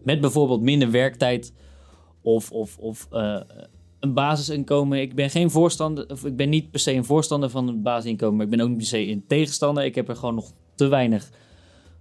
met 0.04 0.20
bijvoorbeeld 0.20 0.60
minder 0.60 0.90
werktijd. 0.90 1.52
Of, 2.22 2.52
of, 2.52 2.78
of 2.78 3.08
uh, 3.12 3.40
een 4.00 4.14
basisinkomen. 4.14 5.00
Ik 5.00 5.14
ben 5.14 5.30
geen 5.30 5.50
voorstander, 5.50 6.10
of 6.10 6.24
ik 6.24 6.36
ben 6.36 6.48
niet 6.48 6.70
per 6.70 6.80
se 6.80 6.92
een 6.92 7.04
voorstander 7.04 7.50
van 7.50 7.68
een 7.68 7.82
basisinkomen. 7.82 8.36
Maar 8.36 8.44
ik 8.44 8.50
ben 8.50 8.60
ook 8.60 8.68
niet 8.68 8.78
per 8.78 8.86
se 8.86 9.08
een 9.08 9.24
tegenstander. 9.26 9.84
Ik 9.84 9.94
heb 9.94 10.08
er 10.08 10.16
gewoon 10.16 10.34
nog 10.34 10.52
te 10.74 10.86
weinig 10.86 11.30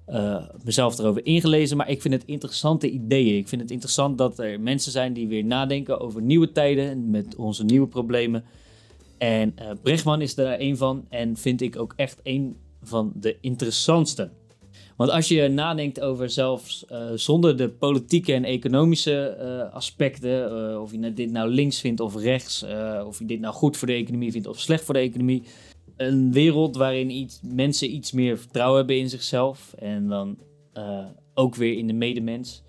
uh, 0.10 0.44
mezelf 0.64 1.00
erover 1.00 1.26
ingelezen. 1.26 1.78
Maar 1.78 1.90
ik 1.90 2.02
vind 2.02 2.14
het 2.14 2.26
interessante 2.26 2.90
ideeën. 2.90 3.38
Ik 3.38 3.48
vind 3.48 3.62
het 3.62 3.72
interessant 3.72 4.18
dat 4.18 4.40
er 4.40 4.60
mensen 4.60 4.92
zijn 4.92 5.14
die 5.14 5.28
weer 5.28 5.46
nadenken 5.46 6.00
over 6.00 6.22
nieuwe 6.22 6.52
tijden 6.52 7.10
met 7.10 7.36
onze 7.36 7.64
nieuwe 7.64 7.88
problemen. 7.88 8.44
En 9.18 9.56
uh, 9.60 9.72
Brechtman 9.82 10.22
is 10.22 10.36
daar 10.36 10.60
een 10.60 10.78
van 10.78 11.06
en 11.10 11.38
vind 11.38 11.62
ik 11.62 11.80
ook 11.80 11.94
echt 11.96 12.20
een 12.24 12.56
van 12.82 13.12
de 13.16 13.38
interessantste. 13.42 14.30
Want 14.96 15.10
als 15.10 15.28
je 15.28 15.48
nadenkt 15.48 16.02
over 16.02 16.30
zelfs 16.30 16.86
uh, 16.92 17.12
zonder 17.16 17.58
de 17.58 17.70
politieke 17.70 18.34
en 18.34 18.44
economische 18.44 19.38
uh, 19.42 19.74
aspecten, 19.74 20.72
uh, 20.72 20.82
of 20.82 20.92
je 20.92 21.14
dit 21.14 21.32
nou 21.32 21.50
links 21.50 21.80
vindt 21.80 22.00
of 22.00 22.16
rechts, 22.16 22.66
of 23.06 23.20
je 23.20 23.26
dit 23.26 23.40
nou 23.40 23.54
goed 23.54 23.78
voor 23.78 23.88
de 23.88 23.94
economie 23.94 24.32
vindt 24.32 24.48
of 24.48 24.60
slecht 24.60 24.84
voor 24.84 24.94
de 24.94 25.00
economie, 25.00 25.44
een 25.98 26.32
wereld 26.32 26.76
waarin 26.76 27.10
iets, 27.10 27.40
mensen 27.44 27.94
iets 27.94 28.12
meer 28.12 28.38
vertrouwen 28.38 28.78
hebben 28.78 28.98
in 28.98 29.10
zichzelf 29.10 29.74
en 29.78 30.08
dan 30.08 30.38
ook 31.34 31.56
weer 31.56 31.78
in 31.78 31.88
de 31.88 31.94
medemens. 31.94 32.64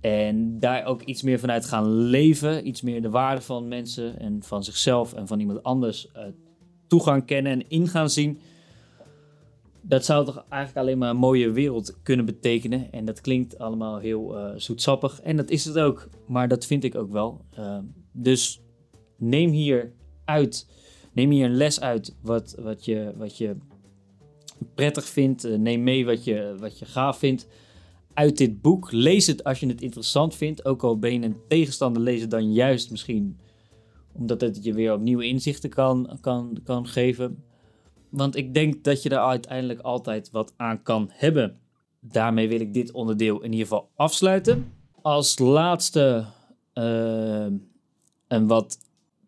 En 0.00 0.58
daar 0.58 0.84
ook 0.84 1.02
iets 1.02 1.22
meer 1.22 1.38
vanuit 1.38 1.64
gaan 1.64 1.96
leven, 1.96 2.66
iets 2.68 2.82
meer 2.82 3.02
de 3.02 3.10
waarde 3.10 3.40
van 3.40 3.68
mensen 3.68 4.18
en 4.18 4.42
van 4.42 4.64
zichzelf 4.64 5.12
en 5.12 5.26
van 5.26 5.40
iemand 5.40 5.62
anders 5.62 6.08
uh, 6.16 6.22
toegang 6.86 7.24
kennen 7.24 7.52
en 7.52 7.68
in 7.68 7.88
gaan 7.88 8.10
zien. 8.10 8.40
Dat 9.88 10.04
zou 10.04 10.24
toch 10.24 10.44
eigenlijk 10.48 10.86
alleen 10.86 10.98
maar 10.98 11.10
een 11.10 11.16
mooie 11.16 11.50
wereld 11.50 12.02
kunnen 12.02 12.26
betekenen. 12.26 12.92
En 12.92 13.04
dat 13.04 13.20
klinkt 13.20 13.58
allemaal 13.58 13.98
heel 13.98 14.38
uh, 14.38 14.52
zoetsappig. 14.56 15.20
En 15.20 15.36
dat 15.36 15.50
is 15.50 15.64
het 15.64 15.78
ook. 15.78 16.08
Maar 16.26 16.48
dat 16.48 16.66
vind 16.66 16.84
ik 16.84 16.94
ook 16.94 17.12
wel. 17.12 17.44
dus 18.12 18.60
neem 19.16 19.50
hier 19.50 19.92
uit 20.24 20.66
neem 21.16 21.30
hier 21.30 21.44
een 21.44 21.56
les 21.56 21.80
uit 21.80 22.16
wat, 22.22 22.54
wat, 22.58 22.84
je, 22.84 23.12
wat 23.16 23.38
je 23.38 23.56
prettig 24.74 25.04
vindt. 25.04 25.44
Eh, 25.44 25.58
neem 25.58 25.82
mee 25.82 26.04
wat 26.04 26.24
je, 26.24 26.54
wat 26.58 26.78
je 26.78 26.84
gaaf 26.84 27.18
vindt 27.18 27.48
uit 28.14 28.36
dit 28.36 28.60
boek. 28.62 28.92
Lees 28.92 29.26
het 29.26 29.44
als 29.44 29.60
je 29.60 29.66
het 29.66 29.80
interessant 29.80 30.34
vindt. 30.34 30.64
Ook 30.64 30.82
al 30.82 30.98
ben 30.98 31.12
je 31.12 31.22
een 31.22 31.36
tegenstander, 31.48 32.02
lees 32.02 32.20
het 32.20 32.30
dan 32.30 32.52
juist 32.52 32.90
misschien 32.90 33.38
omdat 34.12 34.40
het 34.40 34.64
je 34.64 34.72
weer 34.72 34.92
opnieuw 34.92 35.20
inzichten 35.20 35.70
kan, 35.70 36.18
kan, 36.20 36.58
kan 36.64 36.86
geven. 36.86 37.44
Want 38.16 38.36
ik 38.36 38.54
denk 38.54 38.84
dat 38.84 39.02
je 39.02 39.08
daar 39.08 39.26
uiteindelijk 39.26 39.80
altijd 39.80 40.30
wat 40.30 40.52
aan 40.56 40.82
kan 40.82 41.10
hebben. 41.12 41.58
Daarmee 42.00 42.48
wil 42.48 42.60
ik 42.60 42.74
dit 42.74 42.92
onderdeel 42.92 43.36
in 43.42 43.50
ieder 43.50 43.66
geval 43.66 43.90
afsluiten. 43.94 44.72
Als 45.02 45.38
laatste 45.38 46.24
uh, 46.74 47.46
een 48.28 48.46
wat 48.46 48.78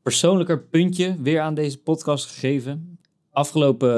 persoonlijker 0.03 0.63
puntje 0.63 1.17
weer 1.23 1.41
aan 1.41 1.55
deze 1.55 1.83
podcast 1.83 2.27
gegeven. 2.27 2.99
Afgelopen 3.31 3.97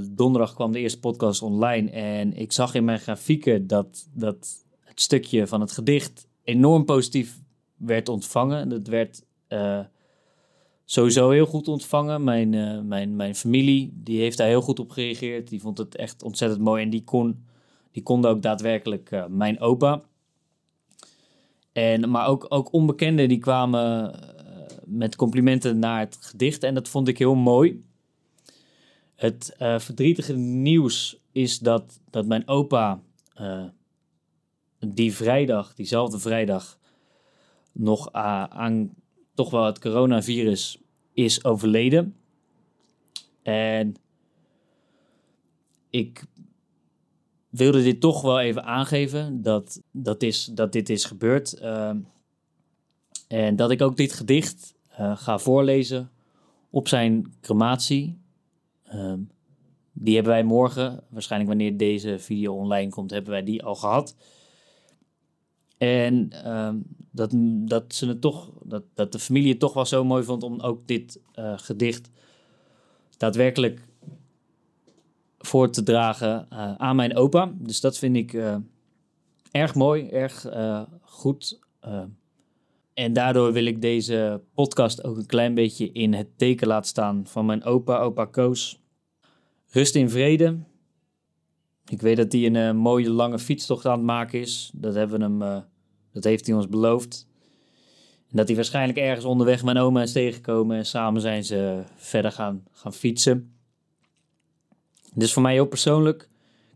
uh, 0.00 0.08
donderdag 0.10 0.54
kwam 0.54 0.72
de 0.72 0.78
eerste 0.78 1.00
podcast 1.00 1.42
online 1.42 1.90
en 1.90 2.36
ik 2.36 2.52
zag 2.52 2.74
in 2.74 2.84
mijn 2.84 3.00
grafieken 3.00 3.66
dat, 3.66 4.08
dat 4.12 4.64
het 4.80 5.00
stukje 5.00 5.46
van 5.46 5.60
het 5.60 5.72
gedicht 5.72 6.28
enorm 6.44 6.84
positief 6.84 7.40
werd 7.76 8.08
ontvangen. 8.08 8.68
Dat 8.68 8.86
werd 8.86 9.24
uh, 9.48 9.80
sowieso 10.90 11.30
heel 11.30 11.46
goed 11.46 11.68
ontvangen. 11.68 12.24
Mijn, 12.24 12.52
uh, 12.52 12.80
mijn, 12.80 13.16
mijn 13.16 13.34
familie 13.34 13.90
die 13.94 14.20
heeft 14.20 14.36
daar 14.36 14.46
heel 14.46 14.60
goed 14.60 14.78
op 14.78 14.90
gereageerd. 14.90 15.48
Die 15.48 15.60
vond 15.60 15.78
het 15.78 15.96
echt 15.96 16.22
ontzettend 16.22 16.60
mooi 16.60 16.82
en 16.82 16.90
die 16.90 17.04
kon, 17.04 17.44
die 17.90 18.02
konden 18.02 18.30
ook 18.30 18.42
daadwerkelijk 18.42 19.26
mijn 19.28 19.60
opa. 19.60 20.02
En, 21.72 22.10
maar 22.10 22.26
ook, 22.26 22.46
ook 22.48 22.72
onbekenden 22.72 23.28
die 23.28 23.38
kwamen 23.38 24.14
met 24.84 25.16
complimenten 25.16 25.78
naar 25.78 26.00
het 26.00 26.18
gedicht 26.20 26.62
en 26.62 26.74
dat 26.74 26.88
vond 26.88 27.08
ik 27.08 27.18
heel 27.18 27.34
mooi. 27.34 27.84
Het 29.14 29.54
verdrietige 29.58 30.36
nieuws 30.36 31.20
is 31.32 31.58
dat, 31.58 32.00
dat 32.10 32.26
mijn 32.26 32.48
opa 32.48 33.00
die 34.78 35.14
vrijdag, 35.14 35.74
diezelfde 35.74 36.18
vrijdag, 36.18 36.78
nog 37.72 38.12
aan 38.12 38.94
toch 39.38 39.50
wel 39.50 39.64
het 39.64 39.78
coronavirus 39.78 40.78
is 41.12 41.44
overleden. 41.44 42.16
En 43.42 43.94
ik 45.90 46.24
wilde 47.48 47.82
dit 47.82 48.00
toch 48.00 48.22
wel 48.22 48.40
even 48.40 48.64
aangeven 48.64 49.42
dat, 49.42 49.82
dat, 49.90 50.22
is, 50.22 50.44
dat 50.44 50.72
dit 50.72 50.88
is 50.88 51.04
gebeurd. 51.04 51.52
Ehm, 51.52 51.98
en 53.28 53.56
dat 53.56 53.70
ik 53.70 53.82
ook 53.82 53.96
dit 53.96 54.12
gedicht 54.12 54.74
uh, 54.90 55.16
ga 55.16 55.38
voorlezen 55.38 56.10
op 56.70 56.88
zijn 56.88 57.32
crematie. 57.40 58.18
Um, 58.94 59.30
die 59.92 60.14
hebben 60.14 60.32
wij 60.32 60.44
morgen, 60.44 61.04
waarschijnlijk 61.08 61.50
wanneer 61.50 61.76
deze 61.76 62.18
video 62.18 62.54
online 62.54 62.90
komt, 62.90 63.10
hebben 63.10 63.30
wij 63.30 63.44
die 63.44 63.64
al 63.64 63.74
gehad. 63.74 64.16
En 65.78 66.48
um, 66.52 66.84
dat, 67.10 67.30
dat, 67.68 67.94
ze 67.94 68.08
het 68.08 68.20
toch, 68.20 68.50
dat, 68.64 68.82
dat 68.94 69.12
de 69.12 69.18
familie 69.18 69.50
het 69.50 69.58
toch 69.58 69.74
wel 69.74 69.86
zo 69.86 70.04
mooi 70.04 70.24
vond 70.24 70.42
om 70.42 70.60
ook 70.60 70.86
dit 70.86 71.20
uh, 71.38 71.52
gedicht 71.56 72.10
daadwerkelijk 73.16 73.80
voor 75.38 75.70
te 75.70 75.82
dragen 75.82 76.46
uh, 76.52 76.74
aan 76.74 76.96
mijn 76.96 77.16
opa. 77.16 77.52
Dus 77.54 77.80
dat 77.80 77.98
vind 77.98 78.16
ik 78.16 78.42
erg 79.50 79.74
mooi, 79.74 80.08
erg 80.08 80.46
goed 81.02 81.58
En 82.94 83.12
daardoor 83.12 83.52
wil 83.52 83.64
ik 83.64 83.80
deze 83.80 84.40
podcast 84.54 85.04
ook 85.04 85.16
een 85.16 85.26
klein 85.26 85.54
beetje 85.54 85.92
in 85.92 86.14
het 86.14 86.38
teken 86.38 86.66
laten 86.66 86.88
staan 86.88 87.26
van 87.26 87.46
mijn 87.46 87.64
opa, 87.64 87.98
opa 87.98 88.24
Koos. 88.24 88.80
Rust 89.70 89.94
in 89.94 90.10
vrede. 90.10 90.58
Ik 91.88 92.00
weet 92.00 92.16
dat 92.16 92.32
hij 92.32 92.46
een 92.46 92.54
uh, 92.54 92.72
mooie 92.72 93.10
lange 93.10 93.38
fietstocht 93.38 93.86
aan 93.86 93.92
het 93.92 94.06
maken 94.06 94.40
is. 94.40 94.70
Dat, 94.74 94.94
hebben 94.94 95.18
we 95.18 95.24
hem, 95.24 95.42
uh, 95.42 95.62
dat 96.12 96.24
heeft 96.24 96.46
hij 96.46 96.54
ons 96.54 96.68
beloofd. 96.68 97.26
En 98.30 98.36
dat 98.36 98.46
hij 98.46 98.56
waarschijnlijk 98.56 98.98
ergens 98.98 99.24
onderweg 99.24 99.64
mijn 99.64 99.78
oma 99.78 100.02
is 100.02 100.12
tegengekomen. 100.12 100.76
En 100.76 100.86
samen 100.86 101.20
zijn 101.20 101.44
ze 101.44 101.82
verder 101.96 102.32
gaan, 102.32 102.64
gaan 102.72 102.94
fietsen. 102.94 103.52
Dus 105.14 105.32
voor 105.32 105.42
mij 105.42 105.52
heel 105.52 105.66
persoonlijk. 105.66 106.22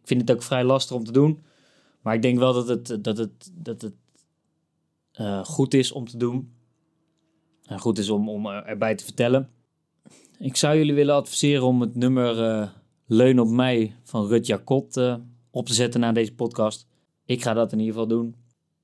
Ik 0.01 0.09
vind 0.09 0.21
het 0.21 0.31
ook 0.31 0.43
vrij 0.43 0.65
lastig 0.65 0.97
om 0.97 1.05
te 1.05 1.13
doen. 1.13 1.43
Maar 2.01 2.15
ik 2.15 2.23
denk 2.23 2.39
wel 2.39 2.53
dat 2.53 2.69
het, 2.69 3.05
dat 3.05 3.19
het, 3.19 3.51
dat 3.53 3.83
het 3.83 3.95
goed 5.47 5.75
is 5.75 5.93
om 5.93 6.09
te 6.09 6.17
doen. 6.17 6.55
En 7.67 7.79
goed 7.79 7.99
is 7.99 8.11
om, 8.11 8.29
om 8.29 8.47
erbij 8.47 8.95
te 8.95 9.05
vertellen. 9.05 9.51
Ik 10.39 10.57
zou 10.57 10.77
jullie 10.77 10.95
willen 10.95 11.15
adviseren 11.15 11.67
om 11.67 11.81
het 11.81 11.95
nummer 11.95 12.73
Leun 13.07 13.41
op 13.41 13.49
mij 13.49 13.95
van 14.03 14.27
Rut 14.27 14.47
Jacot 14.47 14.97
uh, 14.97 15.17
op 15.51 15.67
te 15.67 15.75
zetten 15.75 16.01
na 16.01 16.13
deze 16.13 16.35
podcast. 16.35 16.87
Ik 17.25 17.43
ga 17.43 17.53
dat 17.53 17.73
in 17.73 17.79
ieder 17.79 17.95
geval 17.95 18.09
doen. 18.09 18.37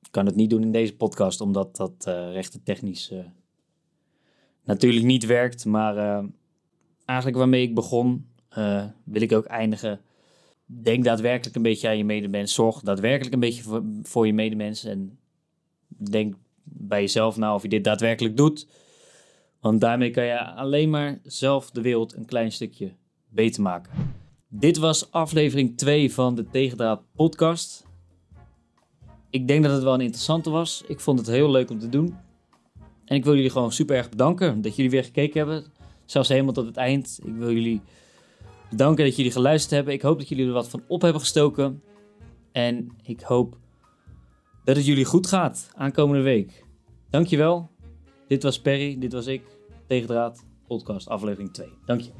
Ik 0.02 0.08
kan 0.10 0.26
het 0.26 0.34
niet 0.34 0.50
doen 0.50 0.62
in 0.62 0.72
deze 0.72 0.96
podcast, 0.96 1.40
omdat 1.40 1.76
dat 1.76 2.04
rechten 2.32 2.62
technisch 2.62 3.12
natuurlijk 4.64 5.04
niet 5.04 5.26
werkt. 5.26 5.64
Maar 5.64 6.24
eigenlijk 7.04 7.38
waarmee 7.38 7.62
ik 7.62 7.74
begon, 7.74 8.26
wil 9.04 9.22
ik 9.22 9.32
ook 9.32 9.44
eindigen. 9.44 10.00
Denk 10.66 11.04
daadwerkelijk 11.04 11.56
een 11.56 11.62
beetje 11.62 11.88
aan 11.88 11.96
je 11.96 12.04
medemens. 12.04 12.54
Zorg 12.54 12.80
daadwerkelijk 12.80 13.34
een 13.34 13.40
beetje 13.40 13.82
voor, 14.02 14.26
je 14.26 14.32
medemens. 14.32 14.84
En 14.84 15.18
denk 15.88 16.34
bij 16.62 17.00
jezelf 17.00 17.36
nou 17.36 17.54
of 17.54 17.62
je 17.62 17.68
dit 17.68 17.84
daadwerkelijk 17.84 18.36
doet. 18.36 18.66
Want 19.60 19.80
daarmee 19.80 20.10
kan 20.10 20.24
je 20.24 20.44
alleen 20.44 20.90
maar 20.90 21.20
zelf 21.22 21.70
de 21.70 21.80
wereld 21.80 22.16
een 22.16 22.26
klein 22.26 22.52
stukje 22.52 22.92
beter 23.28 23.62
maken. 23.62 24.07
Dit 24.50 24.76
was 24.76 25.10
aflevering 25.10 25.76
2 25.76 26.12
van 26.12 26.34
de 26.34 26.48
Tegendraad 26.50 27.02
podcast. 27.16 27.86
Ik 29.30 29.48
denk 29.48 29.62
dat 29.62 29.72
het 29.72 29.82
wel 29.82 29.94
een 29.94 30.00
interessante 30.00 30.50
was. 30.50 30.82
Ik 30.86 31.00
vond 31.00 31.18
het 31.18 31.28
heel 31.28 31.50
leuk 31.50 31.70
om 31.70 31.78
te 31.78 31.88
doen. 31.88 32.16
En 33.04 33.16
ik 33.16 33.24
wil 33.24 33.34
jullie 33.34 33.50
gewoon 33.50 33.72
super 33.72 33.96
erg 33.96 34.08
bedanken 34.08 34.62
dat 34.62 34.76
jullie 34.76 34.90
weer 34.90 35.04
gekeken 35.04 35.38
hebben. 35.38 35.64
Zelfs 36.04 36.28
helemaal 36.28 36.52
tot 36.52 36.66
het 36.66 36.76
eind. 36.76 37.18
Ik 37.24 37.34
wil 37.34 37.52
jullie 37.52 37.80
bedanken 38.70 39.04
dat 39.04 39.16
jullie 39.16 39.32
geluisterd 39.32 39.74
hebben. 39.74 39.94
Ik 39.94 40.02
hoop 40.02 40.18
dat 40.18 40.28
jullie 40.28 40.46
er 40.46 40.52
wat 40.52 40.68
van 40.68 40.82
op 40.88 41.02
hebben 41.02 41.20
gestoken. 41.20 41.82
En 42.52 42.88
ik 43.02 43.20
hoop 43.20 43.56
dat 44.64 44.76
het 44.76 44.86
jullie 44.86 45.04
goed 45.04 45.26
gaat 45.26 45.70
aankomende 45.74 46.22
week. 46.22 46.64
Dankjewel. 47.10 47.70
Dit 48.28 48.42
was 48.42 48.60
Perry, 48.60 48.98
dit 48.98 49.12
was 49.12 49.26
ik. 49.26 49.42
Tegendraad, 49.86 50.44
podcast 50.66 51.08
aflevering 51.08 51.52
2. 51.52 51.68
Dank 51.84 52.00
je. 52.00 52.10